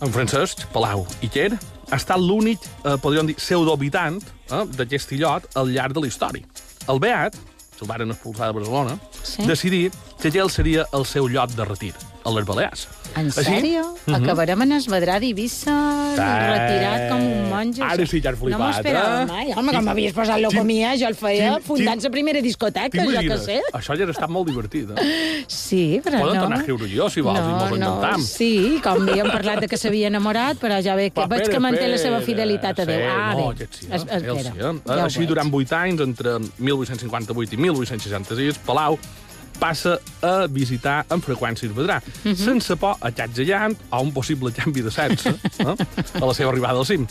En 0.00 0.12
Francesc 0.12 0.66
Palau 0.72 1.06
i 1.20 1.28
Quer 1.28 1.58
ha 1.90 1.96
estat 1.96 2.18
l'únic, 2.18 2.58
eh, 2.84 2.96
podríem 3.02 3.26
dir, 3.26 3.36
pseudohabitant 3.36 4.22
eh, 4.50 4.64
d'aquest 4.76 5.12
illot 5.12 5.42
al 5.54 5.68
llarg 5.68 5.92
de 5.92 6.00
la 6.00 6.06
història. 6.06 6.44
El 6.88 6.98
Beat, 6.98 7.36
se'l 7.76 7.86
varen 7.88 8.10
expulsar 8.10 8.46
de 8.46 8.52
Barcelona, 8.52 8.98
Sí. 9.22 9.44
decidí 9.46 9.90
que 10.20 10.28
aquell 10.28 10.50
seria 10.50 10.86
el 10.92 11.04
seu 11.04 11.28
lloc 11.28 11.50
de 11.50 11.64
retir, 11.64 11.94
a 12.24 12.30
les 12.30 12.44
Balears. 12.44 12.88
En 13.16 13.26
Així- 13.26 13.44
sèrio? 13.44 13.96
Acabarem 14.06 14.62
en 14.62 14.72
Esvedrà 14.72 15.18
d'Eivissa, 15.20 15.99
retirat 16.16 17.04
com 17.10 17.20
un 17.26 17.48
monge. 17.50 17.82
Ara 17.82 18.06
sí 18.06 18.20
que 18.20 18.28
has 18.28 18.36
No 18.38 18.40
flipat, 18.44 18.60
m'ho 18.60 18.70
esperava 18.70 19.22
eh? 19.22 19.26
mai. 19.26 19.52
Home, 19.56 19.72
com 19.76 19.84
m'havies 19.84 20.12
posat 20.16 20.40
locomia, 20.40 20.94
jo 21.00 21.06
el 21.10 21.14
feia 21.18 21.58
fundant 21.64 22.02
la 22.02 22.10
primera 22.10 22.40
discoteca, 22.42 23.04
jo 23.04 23.10
que 23.10 23.18
T'imagines? 23.20 23.44
sé. 23.44 23.60
Això 23.72 23.96
ja 23.98 24.06
ha 24.06 24.10
estat 24.14 24.30
molt 24.30 24.48
divertit, 24.48 24.90
eh? 24.96 25.44
Sí, 25.48 26.00
però 26.04 26.20
Poden 26.20 26.36
no... 26.36 26.42
tornar 26.46 26.58
a 26.58 26.60
escriure 26.60 26.88
jo, 26.90 27.08
si 27.10 27.20
vols, 27.20 27.38
i 27.38 27.42
mos 27.42 27.70
ho 27.70 27.76
inventem. 27.76 28.24
Sí, 28.26 28.52
com 28.82 29.02
havíem 29.08 29.30
parlat 29.30 29.60
de 29.64 29.68
que 29.68 29.76
s'havia 29.80 30.08
enamorat, 30.10 30.58
però 30.62 30.80
ja 30.82 30.94
ve 30.98 31.10
que 31.14 31.26
veig 31.30 31.48
que 31.50 31.60
manté 31.62 31.88
la 31.88 31.98
seva 31.98 32.20
fidelitat 32.24 32.80
a 32.80 32.86
Déu. 32.88 33.00
Sí, 33.00 33.08
ah, 33.10 33.32
no, 33.34 33.48
bé. 33.48 33.54
aquest 33.54 33.74
sí, 33.80 33.88
Es- 33.90 34.04
eh? 34.06 34.18
Ell 34.20 34.36
espera, 34.36 34.54
ja 34.56 34.70
eh? 34.70 34.76
ho 34.84 35.00
Així, 35.04 35.18
veig. 35.20 35.28
durant 35.28 35.52
8 35.54 35.72
anys, 35.76 36.00
entre 36.00 36.38
1858 36.58 37.54
i 37.54 37.56
1866, 37.56 38.58
Palau 38.66 38.98
passa 39.60 39.98
a 40.24 40.46
visitar 40.48 41.04
amb 41.12 41.22
freqüències 41.24 41.70
Vedrà, 41.76 42.00
Mhm. 42.24 42.34
sense 42.36 42.76
por 42.80 42.96
a 43.00 43.10
xatgellant 43.12 43.76
o 43.92 44.00
un 44.02 44.10
possible 44.12 44.50
canvi 44.52 44.82
de 44.82 44.90
sexe 44.90 45.30
eh? 45.58 45.74
a 46.20 46.24
la 46.24 46.34
seva 46.34 46.50
arribada 46.50 46.78
al 46.80 46.86
cim. 46.86 47.06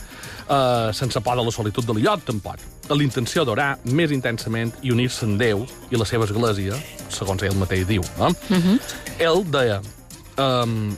Uh, 0.50 0.90
sense 0.94 1.22
por 1.22 1.36
de 1.38 1.44
la 1.46 1.52
solitud 1.52 1.86
de 1.86 1.94
l'illot, 1.94 2.24
tampoc. 2.26 2.58
A 2.90 2.96
l'intenció 2.98 3.46
d'orar 3.46 3.78
més 3.86 4.10
intensament 4.12 4.74
i 4.82 4.90
unir-se 4.92 5.26
en 5.28 5.38
Déu 5.38 5.68
i 5.92 5.96
la 5.96 6.06
seva 6.10 6.26
església, 6.26 6.74
segons 7.14 7.44
ell 7.46 7.54
mateix 7.56 7.86
diu. 7.88 8.02
Eh? 8.02 8.34
Mhm. 8.50 8.80
Ell 9.20 9.44
deia... 9.52 9.82
Um, 10.40 10.96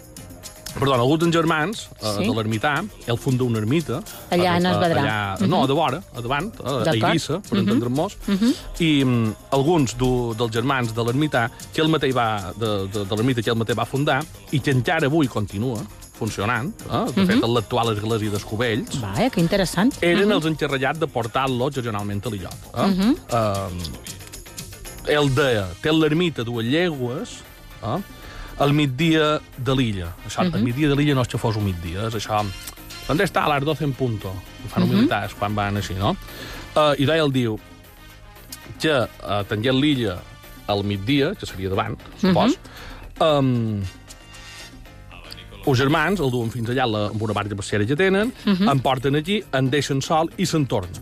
Perdona, 0.72 1.02
alguns 1.04 1.20
dels 1.20 1.34
germans 1.36 1.88
eh, 2.00 2.12
Sí. 2.18 2.26
de 2.28 2.34
l'ermità, 2.36 2.84
ell 3.06 3.18
funda 3.20 3.44
una 3.44 3.60
ermita. 3.60 4.02
Allà 4.32 4.56
en 4.58 4.66
eh, 4.66 4.72
Esvedrà. 4.72 5.02
Allà, 5.02 5.48
No, 5.48 5.64
a 5.64 5.68
de 5.68 5.74
vora, 5.74 6.02
a 6.16 6.22
davant, 6.22 6.52
a, 6.64 6.70
a 6.82 6.84
D'acord. 6.86 7.04
Eivissa, 7.12 7.40
per 7.50 7.58
entendre'ns. 7.60 8.16
I 8.80 8.92
mm, 9.04 9.34
alguns 9.52 9.96
do, 10.00 10.34
dels 10.38 10.52
germans 10.56 10.94
de 10.96 11.04
l'ermità, 11.04 11.50
que 11.74 11.82
ell 11.84 11.90
mateix 11.92 12.14
va, 12.16 12.54
de, 12.56 12.72
de, 12.88 13.04
de 13.06 13.16
l'ermita 13.20 13.42
que 13.44 13.52
ell 13.52 13.58
mateix 13.60 13.78
va 13.78 13.86
fundar, 13.86 14.22
i 14.52 14.60
que 14.64 14.72
encara 14.72 15.08
avui 15.12 15.28
continua 15.28 15.82
funcionant, 16.22 16.70
eh? 16.86 17.06
de 17.16 17.26
fet, 17.26 17.42
en 17.44 17.50
l'actual 17.56 17.92
església 17.96 18.30
d'Escovells, 18.30 19.00
Vaja, 19.02 19.30
que 19.34 19.42
interessant. 19.42 19.90
eren 20.06 20.32
els 20.32 20.46
encarregats 20.46 21.00
de 21.02 21.08
portar-lo 21.10 21.66
ocasionalment 21.72 22.22
a 22.24 22.30
l'illot. 22.30 22.54
Eh? 22.78 23.14
eh, 23.34 25.16
ell 25.18 25.30
deia, 25.34 25.66
té 25.82 25.90
l'ermita 25.92 26.44
dues 26.46 26.66
llegües 26.70 27.40
eh? 27.82 27.98
Al 28.60 28.74
migdia 28.74 29.40
de 29.58 29.76
l'illa. 29.76 30.12
Això, 30.26 30.46
al 30.46 30.64
migdia 30.64 30.90
de 30.92 30.96
l'illa 30.96 31.16
no 31.16 31.22
és 31.26 31.32
que 31.32 31.40
fos 31.42 31.58
un 31.58 31.66
migdia, 31.70 32.08
és 32.08 32.20
això... 32.20 32.44
On 33.10 33.20
està 33.20 33.44
a 33.44 33.50
les 33.56 33.66
12 33.66 33.84
en 33.84 33.94
punto? 33.98 34.32
Fan 34.72 34.84
uh 34.86 34.88
militars 34.88 35.34
quan 35.36 35.56
van 35.56 35.78
així, 35.78 35.96
no? 36.00 36.14
Uh, 36.76 36.94
I 37.02 37.08
el 37.18 37.32
diu 37.34 37.58
que 38.80 38.94
uh, 38.94 39.42
tenint 39.50 39.76
l'illa 39.76 40.20
al 40.68 40.84
migdia, 40.84 41.34
que 41.36 41.46
seria 41.46 41.70
davant, 41.70 41.98
supos, 42.22 42.56
um, 43.20 43.82
els 45.66 45.78
germans 45.78 46.22
el 46.22 46.32
duen 46.32 46.50
fins 46.54 46.70
allà 46.70 46.86
la, 46.88 47.04
amb 47.10 47.22
una 47.22 47.34
barca 47.34 47.58
pesquera 47.58 47.86
que 47.86 47.96
tenen, 47.96 48.32
uh 48.46 48.54
-huh. 48.54 48.72
em 48.72 48.80
porten 48.80 49.16
aquí, 49.16 49.44
en 49.52 49.70
deixen 49.70 50.02
sol 50.02 50.30
i 50.38 50.46
se'n 50.46 50.66
tornen. 50.66 51.02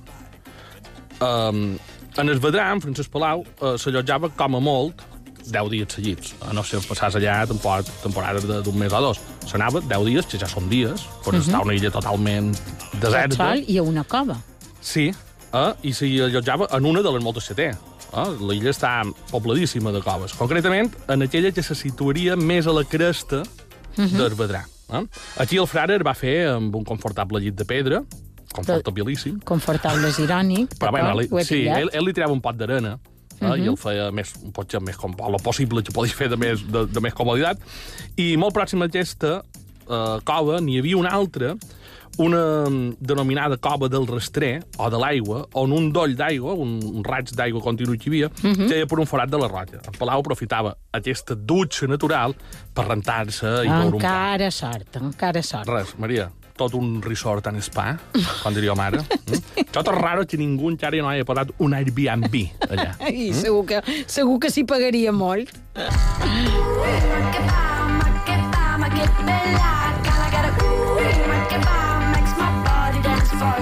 Um, 1.22 1.78
en 2.18 2.30
el 2.30 2.40
en 2.44 2.82
Francesc 2.82 3.12
Palau, 3.12 3.46
uh, 3.62 3.78
s'allotjava 3.78 4.30
com 4.30 4.56
a 4.56 4.60
molt 4.60 5.09
10 5.46 5.70
dies 5.70 5.88
seguits. 5.94 6.36
A 6.42 6.54
no 6.54 6.64
ser 6.64 6.80
passars 6.88 7.16
allà 7.16 7.46
temporada, 7.48 7.90
temporades 8.04 8.48
de- 8.48 8.62
d'un 8.62 8.78
mes 8.78 8.92
o 8.94 9.02
dos. 9.02 9.20
S'anava 9.46 9.82
10 9.82 10.06
dies, 10.06 10.26
que 10.26 10.38
ja 10.38 10.48
són 10.48 10.70
dies, 10.70 11.02
per 11.24 11.34
uh 11.34 11.38
-huh. 11.38 11.42
estar 11.42 11.60
a 11.60 11.64
una 11.64 11.74
illa 11.74 11.92
totalment 11.92 12.56
Tot 12.56 13.00
deserta. 13.02 13.36
sol 13.36 13.64
i 13.68 13.78
a 13.78 13.84
una 13.84 14.04
cova. 14.04 14.38
Sí, 14.82 15.12
eh? 15.54 15.74
i 15.84 15.94
s'hi 15.94 16.20
allotjava 16.22 16.68
en 16.72 16.86
una 16.86 17.02
de 17.02 17.12
les 17.12 17.24
moltes 17.24 17.48
que 17.48 17.54
té. 17.56 17.70
Eh? 17.70 18.30
L'illa 18.40 18.72
està 18.72 19.04
pobladíssima 19.32 19.92
de 19.92 20.02
coves. 20.02 20.34
Concretament, 20.34 20.92
en 21.08 21.22
aquella 21.22 21.52
que 21.52 21.62
se 21.64 21.76
situaria 21.76 22.36
més 22.36 22.66
a 22.68 22.72
la 22.72 22.84
cresta 22.84 23.42
uh 23.42 24.04
-huh. 24.04 24.08
del 24.08 24.36
Vedrà. 24.36 24.66
Eh? 24.92 25.06
Aquí 25.38 25.58
el 25.58 25.68
frare 25.68 26.00
va 26.00 26.14
fer 26.16 26.48
amb 26.48 26.76
un 26.76 26.84
confortable 26.84 27.40
llit 27.40 27.56
de 27.56 27.66
pedra, 27.66 28.04
confortabilíssim, 28.54 29.40
Confortable 29.46 30.08
és 30.10 30.20
irònic. 30.20 30.76
però 30.80 30.92
bueno, 30.92 31.14
li, 31.20 31.28
sí, 31.44 31.68
ell, 31.68 31.90
ell 31.94 32.06
li 32.06 32.14
tirava 32.14 32.34
un 32.34 32.42
pot 32.42 32.56
d'arena 32.56 33.00
eh? 33.42 33.48
Mhm. 33.48 33.64
i 33.64 33.68
el 33.74 33.78
feia 33.78 34.12
més, 34.12 34.34
potser 34.54 34.82
més 34.82 34.98
com 34.98 35.16
el 35.18 35.42
possible 35.44 35.84
que 35.84 35.96
podies 35.96 36.16
fer 36.16 36.30
de 36.30 36.38
més, 36.38 36.64
de, 36.68 36.86
de 36.88 37.04
més 37.04 37.14
comoditat. 37.14 37.60
I 38.18 38.36
molt 38.38 38.56
pròxim 38.56 38.82
a 38.82 38.90
aquesta 38.90 39.40
eh, 39.90 40.18
cova 40.26 40.60
n'hi 40.62 40.80
havia 40.80 40.98
una 40.98 41.14
altra, 41.16 41.56
una 42.20 42.70
mm, 42.70 42.98
denominada 43.00 43.58
cova 43.58 43.88
del 43.88 44.06
rastrer, 44.08 44.60
o 44.78 44.90
de 44.92 45.00
l'aigua, 45.00 45.46
on 45.56 45.72
un 45.72 45.92
doll 45.96 46.16
d'aigua, 46.20 46.54
un, 46.60 47.04
raig 47.06 47.32
d'aigua 47.36 47.62
continu 47.64 47.96
que 47.96 48.10
hi 48.10 48.12
havia, 48.12 48.28
uh 48.28 48.56
-huh. 48.56 48.88
per 48.88 49.00
un 49.00 49.06
forat 49.06 49.30
de 49.30 49.38
la 49.38 49.48
roca. 49.48 49.80
En 49.86 49.96
Palau 49.98 50.20
aprofitava 50.20 50.76
aquesta 50.92 51.36
dutxa 51.36 51.88
natural 51.88 52.36
per 52.74 52.88
rentar-se 52.88 53.48
i 53.48 53.70
veure 53.70 53.86
un 53.86 53.92
poc. 53.92 54.02
Encara 54.02 54.52
sort, 54.52 54.96
encara 54.96 55.42
sort. 55.42 55.68
Res, 55.70 55.96
Maria, 55.98 56.30
tot 56.60 56.76
un 56.76 57.00
resort 57.04 57.48
en 57.48 57.62
spa, 57.64 57.94
com 58.44 58.56
diria 58.56 58.76
mare. 58.76 59.00
Mm? 59.00 59.68
Tot 59.72 59.88
és 59.88 59.96
raro 59.96 60.26
que 60.28 60.40
ningú 60.40 60.72
encara 60.74 61.00
no 61.00 61.12
hagi 61.12 61.26
posat 61.28 61.54
un 61.64 61.76
Airbnb 61.78 62.36
allà. 62.70 62.92
I 63.08 63.32
segur 63.38 63.64
que, 63.70 63.84
segur 64.08 64.40
que 64.44 64.52
s'hi 64.52 64.66
pagaria 64.68 65.16
molt. 65.16 65.56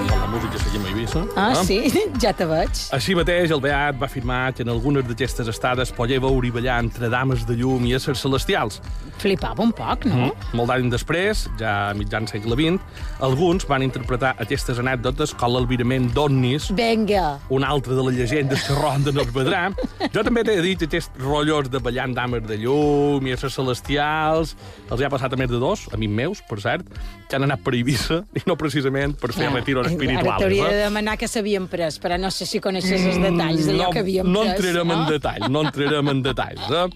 La 0.08 0.27
música 0.38 0.58
seguim 0.62 0.84
a 0.84 0.88
Eivissa. 0.88 1.26
Ah, 1.36 1.52
eh? 1.52 1.64
sí? 1.64 1.78
Ja 2.22 2.32
te 2.36 2.46
veig. 2.46 2.70
Així 2.94 3.14
mateix, 3.18 3.50
el 3.54 3.60
Beat 3.62 3.98
va 3.98 4.06
afirmar 4.06 4.52
que 4.54 4.62
en 4.62 4.70
algunes 4.70 5.06
d'aquestes 5.08 5.48
estades 5.50 5.90
podia 5.94 6.20
veure 6.22 6.46
i 6.46 6.52
ballar 6.54 6.78
entre 6.84 7.10
dames 7.10 7.44
de 7.48 7.56
llum 7.58 7.86
i 7.88 7.94
éssers 7.98 8.22
celestials. 8.22 8.80
Flipava 9.18 9.64
un 9.64 9.72
poc, 9.74 10.06
no? 10.06 10.28
Mm. 10.28 10.52
Molt 10.58 10.70
d'anys 10.70 10.94
després, 10.94 11.44
ja 11.58 11.74
a 11.90 11.96
mitjan 11.98 12.28
segle 12.30 12.54
XX, 12.58 12.78
alguns 13.26 13.66
van 13.68 13.82
interpretar 13.86 14.34
aquestes 14.38 14.78
anècdotes 14.78 15.34
com 15.38 15.54
l'albirament 15.54 16.10
d'Onnis, 16.14 16.70
Vinga. 16.78 17.38
una 17.54 17.72
altra 17.74 17.96
de 17.98 18.04
les 18.08 18.18
llegendes 18.20 18.66
que 18.66 18.78
ronden 18.78 19.18
el 19.18 19.30
Vedrà. 19.34 19.68
Jo 20.14 20.22
també 20.26 20.44
t'he 20.46 20.60
dit 20.62 20.78
que 20.78 20.90
aquests 20.90 21.18
rotllos 21.22 21.70
de 21.72 21.82
ballant 21.82 22.14
dames 22.14 22.46
de 22.46 22.60
llum 22.62 23.26
i 23.26 23.34
éssers 23.34 23.58
celestials 23.58 24.54
els 24.88 25.00
hi 25.00 25.06
ha 25.06 25.12
passat 25.12 25.34
a 25.34 25.40
més 25.40 25.50
de 25.50 25.58
dos, 25.62 25.86
amics 25.94 26.14
meus, 26.20 26.42
per 26.48 26.60
cert, 26.62 26.86
que 27.28 27.36
han 27.36 27.46
anat 27.46 27.62
per 27.64 27.74
Eivissa, 27.76 28.22
i 28.38 28.44
no 28.46 28.56
precisament 28.60 29.16
per 29.18 29.32
fer 29.34 29.50
retiros 29.52 29.88
Ara 29.88 29.96
espirituals. 30.28 30.38
t'hauria 30.40 30.68
de 30.68 30.80
eh? 30.80 30.84
demanar 30.88 31.16
què 31.18 31.28
s'havien 31.28 31.66
pres, 31.68 31.98
però 32.00 32.18
no 32.20 32.30
sé 32.30 32.46
si 32.46 32.60
coneixes 32.60 33.04
els 33.06 33.18
detalls 33.22 33.66
d'allò 33.66 33.86
no, 33.86 33.90
que 33.92 33.98
havíem 34.04 34.30
no 34.32 34.40
pres. 34.44 34.52
entrarem 34.54 34.90
en 34.90 34.98
no? 34.98 35.10
detall, 35.10 35.48
no 35.50 35.62
entrarem 35.66 36.08
en 36.14 36.22
detalls. 36.22 36.70
Eh? 36.70 36.86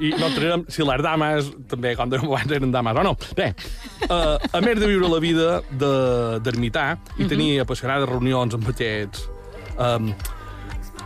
I 0.00 0.10
no 0.18 0.26
entrarem 0.30 0.64
si 0.68 0.82
les 0.82 1.02
dames, 1.02 1.50
també, 1.68 1.94
com 1.96 2.10
dèiem 2.10 2.24
abans, 2.30 2.52
eren 2.52 2.70
dames 2.72 2.96
o 2.96 3.02
no. 3.02 3.16
Bé, 3.36 3.52
uh, 4.10 4.36
a 4.52 4.60
més 4.60 4.78
de 4.80 4.86
viure 4.86 5.08
la 5.08 5.20
vida 5.20 5.60
de- 5.70 6.40
d'ermità 6.46 6.86
de, 7.16 7.24
i 7.24 7.28
tenir 7.28 7.52
Mhm. 7.56 7.62
apassionades 7.66 8.08
reunions 8.08 8.54
amb 8.54 8.68
aquests 8.68 9.28
um, 9.78 10.14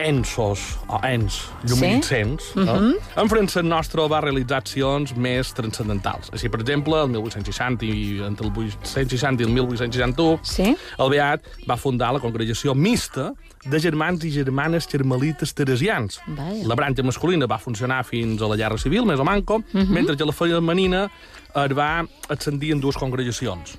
ensos 0.00 0.78
o 0.88 0.98
ens 1.06 1.42
lluminescents, 1.68 2.52
sí? 2.52 2.60
uh 2.60 2.66
-huh. 2.66 2.94
en 3.16 3.28
francès 3.28 3.64
nostre 3.64 4.06
va 4.08 4.20
realitzar 4.20 4.58
accions 4.58 5.14
més 5.16 5.52
transcendentals. 5.52 6.30
Així, 6.32 6.48
per 6.48 6.60
exemple, 6.60 6.94
el 7.02 7.08
1860 7.08 7.84
i 7.84 8.20
entre 8.26 8.46
el 8.46 8.52
1860 8.52 9.42
i 9.42 9.46
el 9.46 9.52
1861, 9.52 10.40
Sí? 10.42 10.76
el 10.98 11.10
Beat 11.10 11.42
va 11.68 11.76
fundar 11.76 12.12
la 12.12 12.20
congregació 12.20 12.74
mixta 12.74 13.34
de 13.64 13.80
germans 13.80 14.24
i 14.24 14.30
germanes 14.30 14.86
carmelites 14.86 15.54
teresians. 15.54 16.20
Vaja. 16.26 16.66
La 16.66 16.74
branca 16.74 17.02
masculina 17.02 17.46
va 17.46 17.58
funcionar 17.58 18.04
fins 18.04 18.40
a 18.40 18.48
la 18.48 18.56
Guerra 18.56 18.78
Civil, 18.78 19.04
més 19.04 19.20
o 19.20 19.24
manco, 19.24 19.56
uh 19.56 19.62
-huh. 19.72 19.88
mentre 19.88 20.16
que 20.16 20.24
la 20.24 20.32
femenina 20.32 21.10
es 21.54 21.76
va 21.76 22.06
ascendir 22.28 22.72
en 22.72 22.80
dues 22.80 22.96
congregacions. 22.96 23.76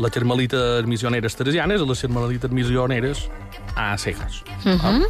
Les 0.00 0.10
carmelites 0.10 0.86
missioneres 0.88 1.36
teresianes 1.36 1.82
i 1.82 1.88
les 1.88 2.00
carmelites 2.00 2.50
missioneres 2.50 3.26
a 3.76 3.96
cegues. 3.98 4.42
Uh 4.64 4.78
-huh. 4.78 5.06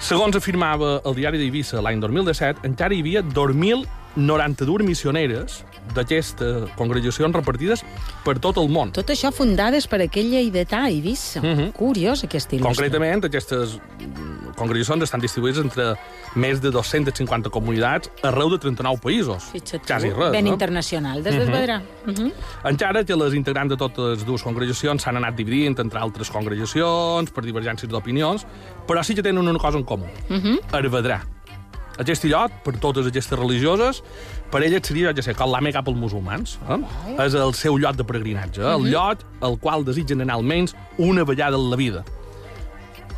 Segons 0.00 0.36
afirmava 0.36 1.00
el 1.04 1.14
diari 1.14 1.38
d'Eivissa 1.38 1.80
l'any 1.80 2.00
2017, 2.00 2.66
encara 2.68 2.94
hi 2.94 3.00
havia 3.00 3.22
2.092 3.22 4.84
missioneres 4.84 5.64
d'aquestes 5.94 6.70
congregacions 6.76 7.34
repartides 7.34 7.84
per 8.24 8.38
tot 8.42 8.58
el 8.58 8.68
món. 8.72 8.92
Tot 8.96 9.10
això 9.12 9.32
fundades 9.34 9.86
per 9.86 10.00
aquell 10.04 10.30
lleidatà 10.32 10.84
a 10.86 10.90
Eivissa. 10.90 11.40
Mhm. 11.40 11.72
Curiós, 11.72 12.24
aquest 12.24 12.52
il·lustre. 12.52 12.66
Concretament, 12.66 13.24
aquestes 13.24 13.78
mm, 13.78 14.54
congregacions 14.56 15.02
estan 15.02 15.20
distribuïdes 15.20 15.62
entre 15.62 15.96
més 16.34 16.60
de 16.60 16.70
250 16.70 17.50
comunitats 17.50 18.10
arreu 18.22 18.50
de 18.50 18.58
39 18.58 19.00
països. 19.02 19.50
Fixa't 19.52 19.86
Quasi 19.86 20.10
res, 20.10 20.32
ben 20.32 20.44
no? 20.44 20.52
internacional, 20.52 21.22
des 21.22 21.34
d'Esvedrà. 21.34 21.80
Uh 22.06 22.12
-huh. 22.12 22.32
Encara 22.64 23.04
que 23.04 23.16
les 23.16 23.34
integrants 23.34 23.70
de 23.70 23.76
totes 23.76 24.24
dues 24.24 24.42
congregacions 24.42 25.02
s'han 25.02 25.16
anat 25.16 25.34
dividint 25.36 25.78
entre 25.78 25.98
altres 25.98 26.30
congregacions 26.30 27.30
per 27.30 27.44
divergències 27.44 27.88
d'opinions, 27.88 28.46
però 28.86 29.02
sí 29.02 29.14
que 29.14 29.22
tenen 29.22 29.46
una 29.46 29.58
cosa 29.58 29.78
en 29.78 29.84
comú. 29.84 30.06
Uh 30.28 30.36
-huh. 30.36 30.60
Arvedrà. 30.72 31.35
Aquest 32.02 32.26
lloc, 32.28 32.52
per 32.64 32.74
totes 32.82 33.08
aquestes 33.08 33.38
religioses, 33.38 34.02
per 34.52 34.60
elles 34.66 34.84
seria, 34.84 35.14
ja 35.16 35.24
sé, 35.24 35.32
com 35.36 35.48
la 35.52 35.62
Meca 35.64 35.82
pels 35.86 35.96
musulmans. 35.96 36.58
Eh? 36.68 36.80
És 37.24 37.36
el 37.38 37.54
seu 37.56 37.78
lloc 37.80 37.96
de 37.96 38.04
peregrinatge, 38.04 38.60
eh? 38.60 38.74
el 38.76 38.90
lloc 38.92 39.24
al 39.46 39.56
qual 39.62 39.86
desitgen 39.86 40.20
anar 40.24 40.36
almenys 40.40 40.76
una 40.98 41.24
vegada 41.24 41.56
en 41.56 41.70
la 41.72 41.80
vida. 41.80 42.04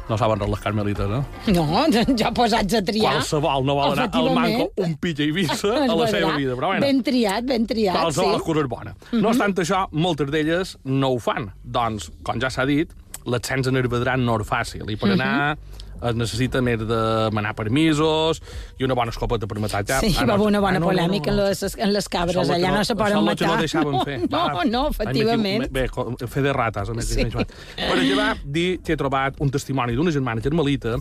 No 0.08 0.16
saben 0.16 0.40
res 0.40 0.48
les 0.48 0.60
carmelites, 0.64 1.10
eh? 1.12 1.52
No, 1.52 1.64
ja 2.20 2.30
posats 2.32 2.78
a 2.78 2.80
triar. 2.80 3.18
Qualsevol 3.18 3.66
no 3.68 3.74
vol 3.76 3.92
anar 3.92 4.06
al 4.16 4.30
manco 4.32 4.70
un 4.80 4.94
pitja 5.02 5.26
i 5.26 5.34
vissa 5.36 5.74
a 5.84 5.90
la 5.92 6.06
seva 6.08 6.32
vida. 6.38 6.54
Però 6.56 6.70
bueno, 6.72 6.86
Ben 6.86 7.02
triat, 7.04 7.44
ben 7.48 7.66
triat, 7.68 7.98
qualsevol 7.98 8.38
sí. 8.38 8.46
cosa 8.46 8.64
és 8.64 8.70
bona. 8.72 8.94
No 9.18 9.34
obstant 9.34 9.58
això, 9.60 9.84
moltes 9.92 10.32
d'elles 10.32 10.78
no 10.88 11.12
ho 11.12 11.20
fan. 11.20 11.50
Doncs, 11.60 12.08
com 12.24 12.40
ja 12.40 12.48
s'ha 12.52 12.64
dit, 12.68 12.94
l'ascens 13.28 13.68
en 13.70 13.76
Hervedrà 13.80 14.16
no 14.20 14.38
és 14.40 14.48
fàcil. 14.48 14.88
I 14.90 14.96
per 15.00 15.12
anar 15.14 15.56
es 15.98 16.14
necessita 16.14 16.60
més 16.62 16.78
de 16.86 16.98
manar 17.34 17.56
permisos 17.58 18.38
i 18.78 18.84
una 18.86 18.94
bona 18.94 19.10
escopeta 19.10 19.48
per 19.50 19.58
matar 19.58 19.80
cap. 19.82 20.04
Sí, 20.04 20.12
Ah, 20.14 20.26
va 20.28 20.36
haver 20.36 20.46
una 20.46 20.60
bona 20.62 20.76
ah, 20.76 20.78
no, 20.78 20.86
no, 20.86 20.92
polèmica 20.92 21.32
no, 21.32 21.38
no. 21.40 21.46
en 21.48 21.48
les, 21.50 21.74
en 21.74 21.92
les 21.92 22.08
cabres. 22.08 22.36
Això 22.44 22.54
Allà 22.54 22.70
no, 22.76 22.84
se 22.86 22.94
poden 22.94 23.24
matar. 23.26 23.48
no 23.50 23.56
deixaven 23.58 23.96
fer. 24.06 24.18
No, 24.30 24.44
Va. 24.54 24.64
no, 24.64 24.84
efectivament. 24.94 25.66
Bé, 25.74 25.88
fer 26.28 26.42
de 26.46 26.52
rates, 26.54 26.88
a 26.88 26.94
més. 26.94 27.08
Sí. 27.10 27.26
Per 27.26 27.96
exemple, 27.98 28.28
dir 28.44 28.68
que 28.84 28.94
he 28.94 29.00
trobat 29.00 29.40
un 29.42 29.50
testimoni 29.50 29.98
d'una 29.98 30.14
germana 30.14 30.40
carmelita 30.44 30.94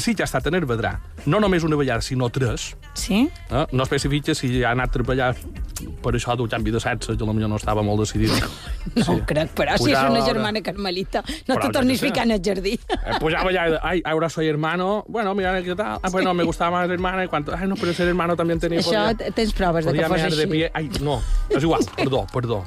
sí 0.00 0.14
que 0.14 0.22
ha 0.22 0.24
estat 0.28 0.46
en 0.46 0.54
Hervedrà, 0.54 0.98
no 1.26 1.40
només 1.40 1.64
una 1.64 1.76
vegada, 1.76 2.00
sinó 2.00 2.30
tres, 2.30 2.76
Sí? 2.94 3.28
Eh? 3.50 3.66
No 3.72 3.84
especifica 3.84 4.34
si 4.34 4.62
ha 4.62 4.70
anat 4.72 4.90
a 4.90 4.92
treballar 4.92 5.30
per 6.02 6.12
això 6.14 6.34
del 6.36 6.48
canvi 6.52 6.70
de 6.70 6.78
sexe, 6.80 7.14
que 7.16 7.24
potser 7.24 7.48
no 7.48 7.56
estava 7.56 7.82
molt 7.82 8.00
decidit. 8.04 8.30
No 8.94 9.06
ho 9.14 9.20
crec, 9.26 9.50
però 9.56 9.76
si 9.78 9.90
és 9.90 9.96
Pujava 9.96 10.10
una 10.10 10.20
a 10.22 10.26
germana 10.26 10.60
carmelita, 10.62 11.22
no 11.48 11.54
Però 11.56 11.66
te 11.66 11.72
tornis 11.78 11.96
què 11.98 12.04
sé. 12.04 12.10
ficant 12.10 12.30
al 12.36 12.42
jardí. 12.44 12.74
Eh, 12.92 13.16
pujaba 13.18 13.50
ya, 13.52 13.80
ay, 13.82 14.02
ahora 14.04 14.28
soy 14.28 14.46
hermano. 14.48 15.04
Bueno, 15.08 15.34
mira, 15.34 15.62
¿qué 15.62 15.74
tal? 15.74 15.98
Ah, 16.02 16.10
bueno, 16.10 16.34
me 16.34 16.44
gustaba 16.44 16.82
más 16.82 16.90
hermana. 16.90 17.24
Y 17.24 17.28
cuanto, 17.28 17.54
ay, 17.56 17.66
no, 17.66 17.76
pero 17.76 17.94
ser 17.94 18.08
hermano 18.08 18.36
también 18.36 18.60
tenía... 18.60 18.80
Això 18.80 18.92
podía- 18.92 19.16
t- 19.16 19.32
tens 19.32 19.52
proves 19.54 19.86
de 19.86 19.92
que 19.94 20.04
fos 20.06 20.20
així. 20.20 20.46
pie. 20.46 20.70
Ai, 20.74 20.90
no, 21.00 21.22
és 21.48 21.62
igual, 21.62 21.80
perdó, 21.96 22.26
perdó. 22.32 22.62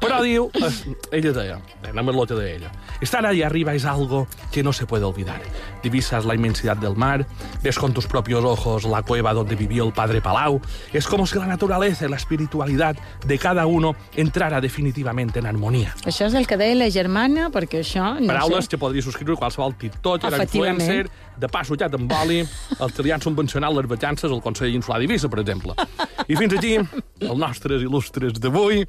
Però 0.00 0.22
diu, 0.24 0.48
es, 0.64 0.86
ella 1.12 1.32
deia, 1.36 1.58
anem 1.90 2.08
a 2.08 2.12
l'ota 2.16 2.34
d'ella, 2.34 2.70
estar 3.04 3.20
ahí 3.26 3.42
arriba 3.42 3.74
es 3.74 3.84
algo 3.84 4.26
que 4.50 4.62
no 4.62 4.72
se 4.72 4.86
puede 4.86 5.04
olvidar. 5.04 5.42
Divisas 5.82 6.24
la 6.24 6.31
inmensidad 6.34 6.76
del 6.76 6.96
mar, 6.96 7.26
ves 7.62 7.78
con 7.78 7.92
tus 7.92 8.06
propios 8.06 8.44
ojos 8.44 8.84
la 8.84 9.02
cueva 9.02 9.32
donde 9.32 9.56
vivió 9.56 9.86
el 9.86 9.92
padre 9.92 10.20
Palau. 10.20 10.60
Es 10.92 11.06
como 11.06 11.26
si 11.26 11.38
la 11.38 11.46
naturaleza 11.46 12.06
y 12.06 12.08
la 12.08 12.16
espiritualidad 12.16 12.96
de 13.26 13.38
cada 13.38 13.66
uno 13.66 13.94
entrara 14.16 14.60
definitivamente 14.60 15.38
en 15.38 15.46
armonía. 15.46 15.94
Això 16.06 16.26
és 16.26 16.34
el 16.34 16.46
que 16.46 16.58
deia 16.58 16.76
la 16.78 16.90
germana, 16.90 17.48
perquè 17.52 17.82
això... 17.82 18.14
No 18.20 18.30
Paraules 18.30 18.66
sé. 18.66 18.74
que 18.74 18.78
podria 18.80 19.02
subscriure 19.04 19.38
qualsevol 19.38 19.76
tiktoker, 19.78 20.32
influencer, 20.40 21.06
de 21.38 21.48
pa 21.50 21.62
sutjat 21.66 21.94
amb 21.96 22.12
oli, 22.22 22.42
li 23.02 23.14
han 23.14 23.22
subvencionat 23.22 23.74
les 23.74 23.88
vacances 23.90 24.30
al 24.30 24.42
Consell 24.44 24.74
Insular 24.76 25.00
d'Eivissa, 25.02 25.30
per 25.32 25.40
exemple. 25.42 25.74
I 26.28 26.36
fins 26.38 26.58
aquí, 26.58 26.76
els 26.78 27.38
nostres 27.38 27.82
il·lustres 27.82 28.38
d'avui. 28.42 28.84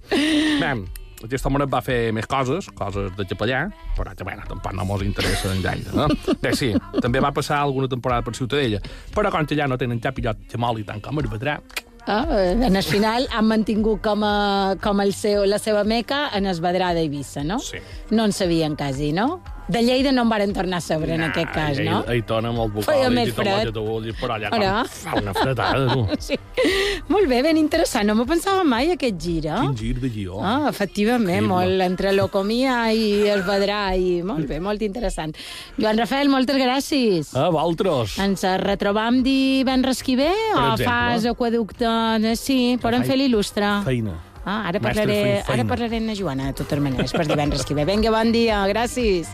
Mem, 0.61 0.85
aquest 1.23 1.45
home 1.47 1.65
va 1.71 1.81
fer 1.85 2.11
més 2.15 2.27
coses, 2.29 2.67
coses 2.75 3.13
de 3.17 3.25
capellà, 3.29 3.63
però 3.97 4.13
que, 4.15 4.25
bueno, 4.27 4.43
tampoc 4.49 4.75
no 4.75 4.85
mos 4.85 5.05
interessa 5.05 5.53
gaire, 5.63 5.95
no? 5.95 6.09
Bé, 6.41 6.53
sí, 6.57 6.73
també 7.01 7.21
va 7.23 7.31
passar 7.35 7.61
alguna 7.61 7.87
temporada 7.87 8.25
per 8.25 8.35
Ciutadella, 8.35 8.81
però 9.15 9.31
com 9.31 9.47
que 9.47 9.57
ja 9.59 9.67
no 9.67 9.77
tenen 9.77 10.03
cap 10.03 10.19
illot 10.19 10.45
que 10.49 10.59
moli 10.59 10.83
tant 10.87 11.01
com 11.03 11.19
es 11.23 11.31
vedrà, 11.31 11.59
Ah, 12.05 12.25
en 12.51 12.75
el 12.75 12.83
final 12.83 13.29
han 13.31 13.45
mantingut 13.47 14.01
com, 14.03 14.25
a, 14.27 14.75
com 14.83 14.99
el 14.99 15.13
seu, 15.15 15.45
la 15.47 15.55
seva 15.55 15.85
meca 15.87 16.25
en 16.35 16.49
Esvedrà 16.51 16.89
d'Eivissa, 16.91 17.45
no? 17.47 17.61
Sí. 17.63 17.79
No 18.11 18.25
en 18.27 18.35
sabien 18.35 18.75
quasi, 18.75 19.13
no? 19.15 19.39
De 19.65 19.81
Lleida 19.81 20.11
no 20.11 20.23
en 20.23 20.29
varen 20.29 20.51
tornar 20.53 20.77
a 20.79 20.81
saber 20.81 21.11
en 21.11 21.21
aquest 21.23 21.51
cas, 21.55 21.77
no? 21.79 22.03
Ahí 22.07 22.21
tona 22.27 22.49
amb 22.51 22.59
els 22.59 22.85
Feia 22.85 23.07
vocàlics 23.07 23.15
més 23.15 23.29
i 23.29 23.35
tot 23.37 23.47
el 23.47 23.71
tu 23.73 23.83
vulguis, 23.85 24.15
però 24.19 24.35
allà 24.35 24.49
Ara. 24.51 24.71
fa 24.91 25.13
una 25.21 25.33
fredada, 25.33 25.93
tu. 25.93 26.01
Sí. 26.27 26.35
Molt 27.07 27.27
bé, 27.31 27.41
ben 27.43 27.57
interessant. 27.57 28.07
No 28.07 28.15
m'ho 28.15 28.25
pensava 28.27 28.63
mai, 28.67 28.91
aquest 28.91 29.15
gir, 29.23 29.45
eh? 29.47 29.55
Quin 29.61 29.75
gir 29.79 29.93
de 30.01 30.09
guió. 30.11 30.41
Ah, 30.43 30.67
efectivament, 30.69 31.45
Increïble. 31.45 31.53
molt 31.53 31.81
entre 31.87 32.11
Locomia 32.13 32.91
i 32.91 33.27
el 33.31 33.43
Vedrà 33.47 33.95
i 33.95 34.21
molt 34.23 34.47
bé, 34.51 34.59
molt 34.59 34.81
interessant. 34.83 35.33
Joan 35.79 35.97
Rafael, 36.03 36.27
moltes 36.29 36.59
gràcies. 36.59 37.31
A 37.35 37.47
vosaltres. 37.49 38.17
Ens 38.19 38.43
retrobam 38.63 39.21
divendres 39.23 40.03
que 40.03 40.17
ve 40.19 40.29
o 40.29 40.59
exemple. 40.73 40.85
fas 40.91 41.25
aquaducte? 41.31 41.85
eh, 41.87 42.35
Sí, 42.35 42.77
podem 42.81 43.03
fer 43.03 43.15
l'il·lustre. 43.17 43.83
Feina. 43.87 44.19
Ah, 44.45 44.67
ara, 44.67 44.79
parlaré, 44.83 45.41
ara 45.47 45.63
parlaré 45.63 46.01
amb 46.01 46.11
la 46.11 46.15
Joana, 46.19 46.49
de 46.51 46.57
totes 46.59 46.81
maneres, 46.83 47.15
per 47.15 47.25
divendres 47.29 47.63
que 47.63 47.77
ve. 47.77 47.85
Vinga, 47.87 48.11
bon 48.11 48.33
dia, 48.35 48.65
gràcies. 48.67 49.31